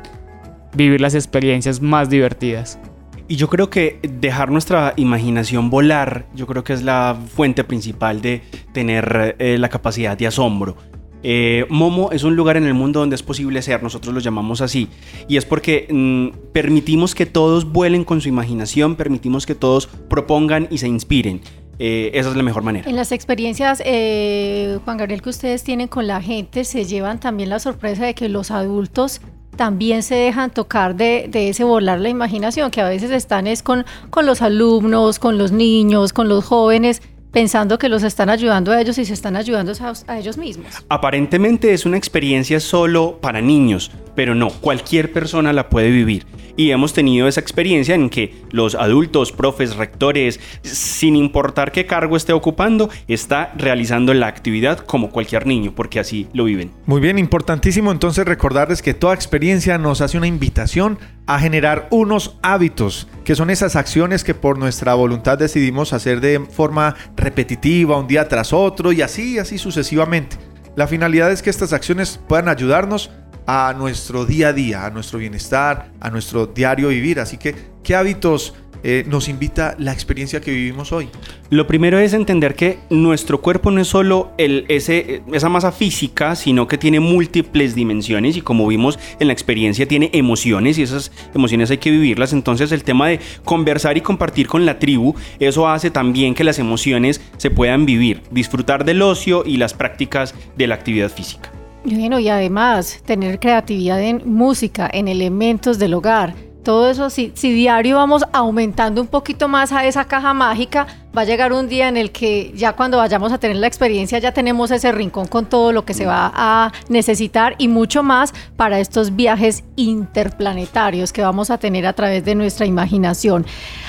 vivir 0.75 1.01
las 1.01 1.15
experiencias 1.15 1.81
más 1.81 2.09
divertidas. 2.09 2.79
Y 3.27 3.37
yo 3.37 3.47
creo 3.47 3.69
que 3.69 3.99
dejar 4.03 4.51
nuestra 4.51 4.93
imaginación 4.97 5.69
volar, 5.69 6.25
yo 6.35 6.45
creo 6.45 6.63
que 6.63 6.73
es 6.73 6.83
la 6.83 7.17
fuente 7.35 7.63
principal 7.63 8.21
de 8.21 8.41
tener 8.73 9.37
eh, 9.39 9.57
la 9.57 9.69
capacidad 9.69 10.17
de 10.17 10.27
asombro. 10.27 10.75
Eh, 11.23 11.65
Momo 11.69 12.11
es 12.11 12.23
un 12.23 12.35
lugar 12.35 12.57
en 12.57 12.65
el 12.65 12.73
mundo 12.73 12.99
donde 12.99 13.15
es 13.15 13.23
posible 13.23 13.61
ser, 13.61 13.81
nosotros 13.81 14.13
lo 14.13 14.19
llamamos 14.19 14.61
así, 14.61 14.89
y 15.27 15.37
es 15.37 15.45
porque 15.45 15.87
mm, 15.89 16.51
permitimos 16.51 17.15
que 17.15 17.25
todos 17.25 17.71
vuelen 17.71 18.03
con 18.03 18.21
su 18.21 18.29
imaginación, 18.29 18.95
permitimos 18.95 19.45
que 19.45 19.55
todos 19.55 19.87
propongan 19.87 20.67
y 20.69 20.79
se 20.79 20.87
inspiren. 20.87 21.41
Eh, 21.79 22.11
esa 22.13 22.29
es 22.29 22.35
la 22.35 22.43
mejor 22.43 22.63
manera. 22.63 22.87
En 22.87 22.95
las 22.95 23.11
experiencias, 23.11 23.81
eh, 23.83 24.77
Juan 24.85 24.97
Gabriel, 24.97 25.21
que 25.21 25.29
ustedes 25.29 25.63
tienen 25.63 25.87
con 25.87 26.05
la 26.05 26.21
gente, 26.21 26.65
se 26.65 26.85
llevan 26.85 27.19
también 27.19 27.49
la 27.49 27.59
sorpresa 27.59 28.05
de 28.05 28.13
que 28.13 28.29
los 28.29 28.51
adultos 28.51 29.21
también 29.55 30.03
se 30.03 30.15
dejan 30.15 30.51
tocar 30.51 30.95
de, 30.95 31.29
ese 31.33 31.63
volar 31.63 31.99
la 31.99 32.09
imaginación, 32.09 32.71
que 32.71 32.81
a 32.81 32.89
veces 32.89 33.11
están 33.11 33.47
es 33.47 33.63
con 33.63 33.85
los 34.23 34.41
alumnos, 34.41 35.19
con 35.19 35.37
los 35.37 35.51
niños, 35.51 36.13
con 36.13 36.27
los 36.27 36.45
jóvenes, 36.45 37.01
pensando 37.33 37.77
que 37.77 37.89
los 37.89 38.03
están 38.03 38.29
ayudando 38.29 38.71
a 38.71 38.79
ellos 38.79 38.97
y 38.97 39.03
se 39.03 39.13
están 39.13 39.35
ayudando 39.35 39.73
a, 39.73 39.93
a 40.07 40.19
ellos 40.19 40.37
mismos. 40.37 40.67
Aparentemente 40.87 41.73
es 41.73 41.85
una 41.85 41.97
experiencia 41.97 42.61
solo 42.61 43.17
para 43.19 43.41
niños, 43.41 43.91
pero 44.15 44.35
no, 44.35 44.49
cualquier 44.49 45.11
persona 45.11 45.53
la 45.53 45.69
puede 45.69 45.89
vivir. 45.89 46.25
Y 46.55 46.69
hemos 46.69 46.93
tenido 46.93 47.27
esa 47.27 47.39
experiencia 47.39 47.95
en 47.95 48.11
que 48.11 48.35
los 48.51 48.75
adultos, 48.75 49.31
profes, 49.31 49.75
rectores, 49.75 50.39
sin 50.61 51.15
importar 51.15 51.71
qué 51.71 51.87
cargo 51.87 52.15
esté 52.15 52.31
ocupando, 52.31 52.89
está 53.07 53.51
realizando 53.57 54.13
la 54.13 54.27
actividad 54.27 54.77
como 54.77 55.09
cualquier 55.09 55.47
niño, 55.47 55.73
porque 55.75 55.99
así 55.99 56.27
lo 56.33 56.43
viven. 56.43 56.71
Muy 56.85 57.01
bien, 57.01 57.17
importantísimo 57.17 57.91
entonces 57.91 58.25
recordarles 58.25 58.83
que 58.83 58.93
toda 58.93 59.15
experiencia 59.15 59.79
nos 59.79 60.01
hace 60.01 60.17
una 60.17 60.27
invitación 60.27 60.99
a 61.25 61.39
generar 61.39 61.87
unos 61.89 62.37
hábitos, 62.43 63.07
que 63.23 63.35
son 63.35 63.49
esas 63.49 63.75
acciones 63.75 64.23
que 64.23 64.35
por 64.35 64.59
nuestra 64.59 64.93
voluntad 64.93 65.39
decidimos 65.39 65.93
hacer 65.93 66.21
de 66.21 66.39
forma 66.39 66.95
repetitiva, 67.15 67.97
un 67.97 68.07
día 68.07 68.27
tras 68.27 68.53
otro 68.53 68.91
y 68.91 69.01
así, 69.01 69.39
así 69.39 69.57
sucesivamente. 69.57 70.37
La 70.75 70.87
finalidad 70.87 71.31
es 71.31 71.41
que 71.41 71.49
estas 71.49 71.71
acciones 71.71 72.19
puedan 72.27 72.47
ayudarnos 72.47 73.11
a 73.45 73.73
nuestro 73.77 74.25
día 74.25 74.49
a 74.49 74.53
día, 74.53 74.85
a 74.85 74.89
nuestro 74.89 75.19
bienestar, 75.19 75.91
a 75.99 76.09
nuestro 76.09 76.47
diario 76.47 76.89
vivir. 76.89 77.19
Así 77.19 77.37
que, 77.37 77.55
¿qué 77.83 77.95
hábitos 77.95 78.53
eh, 78.85 79.05
nos 79.07 79.29
invita 79.29 79.75
la 79.79 79.93
experiencia 79.93 80.41
que 80.41 80.51
vivimos 80.51 80.91
hoy? 80.91 81.07
Lo 81.49 81.67
primero 81.67 81.99
es 81.99 82.13
entender 82.13 82.53
que 82.53 82.79
nuestro 82.89 83.41
cuerpo 83.41 83.71
no 83.71 83.79
es 83.79 83.87
solo 83.87 84.33
ese, 84.37 85.23
esa 85.31 85.47
masa 85.47 85.71
física, 85.71 86.35
sino 86.35 86.67
que 86.67 86.77
tiene 86.77 86.99
múltiples 86.99 87.75
dimensiones 87.75 88.35
y 88.35 88.41
como 88.41 88.67
vimos 88.67 88.99
en 89.19 89.27
la 89.27 89.33
experiencia 89.33 89.87
tiene 89.87 90.09
emociones 90.13 90.77
y 90.77 90.83
esas 90.83 91.13
emociones 91.33 91.71
hay 91.71 91.77
que 91.77 91.91
vivirlas. 91.91 92.33
Entonces 92.33 92.73
el 92.73 92.83
tema 92.83 93.07
de 93.07 93.21
conversar 93.45 93.97
y 93.97 94.01
compartir 94.01 94.47
con 94.47 94.65
la 94.65 94.79
tribu, 94.79 95.15
eso 95.39 95.69
hace 95.69 95.89
también 95.89 96.35
que 96.35 96.43
las 96.43 96.59
emociones 96.59 97.21
se 97.37 97.51
puedan 97.51 97.85
vivir, 97.85 98.21
disfrutar 98.31 98.83
del 98.83 99.01
ocio 99.01 99.43
y 99.45 99.57
las 99.57 99.73
prácticas 99.73 100.35
de 100.57 100.67
la 100.67 100.75
actividad 100.75 101.09
física. 101.09 101.62
Bueno, 101.85 102.17
y 102.19 102.29
además 102.29 103.01
tener 103.05 103.39
creatividad 103.39 104.01
en 104.01 104.21
música, 104.25 104.89
en 104.91 105.09
elementos 105.09 105.79
del 105.79 105.93
hogar. 105.93 106.33
Todo 106.63 106.89
eso, 106.89 107.09
si, 107.09 107.33
si 107.35 107.51
diario 107.51 107.97
vamos 107.97 108.23
aumentando 108.31 109.01
un 109.01 109.07
poquito 109.07 109.49
más 109.49 109.73
a 109.73 109.85
esa 109.85 110.05
caja 110.05 110.33
mágica, 110.33 110.87
va 111.15 111.21
a 111.21 111.25
llegar 111.25 111.53
un 111.53 111.67
día 111.67 111.87
en 111.87 111.97
el 111.97 112.11
que 112.11 112.51
ya 112.55 112.73
cuando 112.73 112.97
vayamos 112.97 113.31
a 113.31 113.37
tener 113.37 113.57
la 113.57 113.67
experiencia 113.67 114.17
ya 114.17 114.31
tenemos 114.31 114.71
ese 114.71 114.91
rincón 114.91 115.27
con 115.27 115.45
todo 115.45 115.71
lo 115.71 115.85
que 115.85 115.93
se 115.93 116.07
va 116.07 116.31
a 116.33 116.71
necesitar 116.89 117.53
y 117.59 117.67
mucho 117.67 118.01
más 118.01 118.33
para 118.57 118.79
estos 118.79 119.15
viajes 119.15 119.63
interplanetarios 119.75 121.13
que 121.13 121.21
vamos 121.21 121.51
a 121.51 121.59
tener 121.59 121.85
a 121.85 121.93
través 121.93 122.25
de 122.25 122.33
nuestra 122.33 122.65
imaginación. 122.65 123.45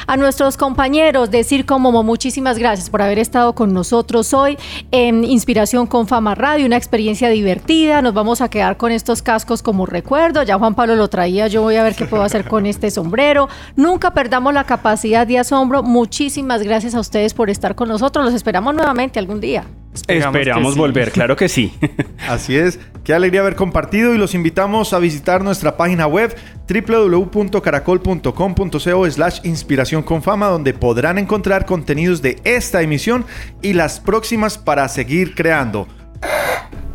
A 0.06 0.18
nuestros 0.18 0.58
compañeros 0.58 1.30
de 1.30 1.44
Circo 1.44 1.78
Momo, 1.78 2.02
muchísimas 2.02 2.58
gracias 2.58 2.90
por 2.90 3.00
haber 3.00 3.18
estado 3.18 3.54
con 3.54 3.72
nosotros 3.72 4.34
hoy 4.34 4.58
en 4.90 5.24
Inspiración 5.24 5.86
con 5.86 6.06
Fama 6.06 6.34
Radio, 6.34 6.66
una 6.66 6.76
experiencia 6.76 7.30
divertida. 7.30 8.02
Nos 8.02 8.12
vamos 8.12 8.42
a 8.42 8.50
quedar 8.50 8.76
con 8.76 8.92
estos 8.92 9.22
cascos 9.22 9.62
como 9.62 9.86
recuerdo. 9.86 10.42
Ya 10.42 10.58
Juan 10.58 10.74
Pablo 10.74 10.94
lo 10.94 11.08
traía, 11.08 11.48
yo 11.48 11.62
voy 11.62 11.76
a 11.76 11.82
ver 11.82 11.94
qué 11.94 12.04
puedo 12.04 12.22
hacer 12.22 12.46
con 12.46 12.66
este 12.66 12.90
sombrero. 12.90 13.48
Nunca 13.76 14.12
perdamos 14.12 14.52
la 14.52 14.64
capacidad 14.64 15.26
de 15.26 15.38
asombro. 15.38 15.82
Muchísimas 15.82 16.62
gracias 16.62 16.94
a 16.94 17.00
ustedes 17.00 17.13
por 17.34 17.50
estar 17.50 17.74
con 17.74 17.88
nosotros. 17.88 18.24
Los 18.24 18.34
esperamos 18.34 18.74
nuevamente 18.74 19.18
algún 19.18 19.40
día. 19.40 19.64
Esperamos, 19.94 20.36
Esperamos 20.36 20.70
que 20.70 20.74
sí. 20.74 20.78
volver, 20.80 21.10
claro 21.12 21.36
que 21.36 21.48
sí. 21.48 21.72
Así 22.28 22.56
es, 22.56 22.80
qué 23.04 23.14
alegría 23.14 23.42
haber 23.42 23.54
compartido 23.54 24.12
y 24.12 24.18
los 24.18 24.34
invitamos 24.34 24.92
a 24.92 24.98
visitar 24.98 25.44
nuestra 25.44 25.76
página 25.76 26.08
web 26.08 26.34
www.caracol.com.co 26.68 29.10
slash 29.10 29.38
inspiración 29.44 30.02
con 30.02 30.20
fama 30.22 30.48
donde 30.48 30.74
podrán 30.74 31.18
encontrar 31.18 31.64
contenidos 31.64 32.22
de 32.22 32.40
esta 32.44 32.82
emisión 32.82 33.24
y 33.62 33.74
las 33.74 34.00
próximas 34.00 34.58
para 34.58 34.88
seguir 34.88 35.36
creando. 35.36 35.86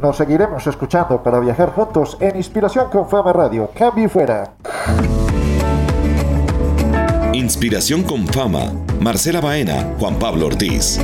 Nos 0.01 0.17
seguiremos 0.17 0.65
escuchando 0.67 1.23
para 1.23 1.39
viajar 1.39 1.69
juntos 1.69 2.17
en 2.19 2.35
Inspiración 2.37 2.89
con 2.89 3.09
Fama 3.09 3.31
Radio. 3.33 3.69
Cambio 3.77 4.05
y 4.05 4.09
fuera. 4.09 4.53
Inspiración 7.33 8.01
con 8.01 8.25
fama. 8.27 8.73
Marcela 8.99 9.39
Baena, 9.39 9.93
Juan 9.99 10.17
Pablo 10.17 10.47
Ortiz. 10.47 10.99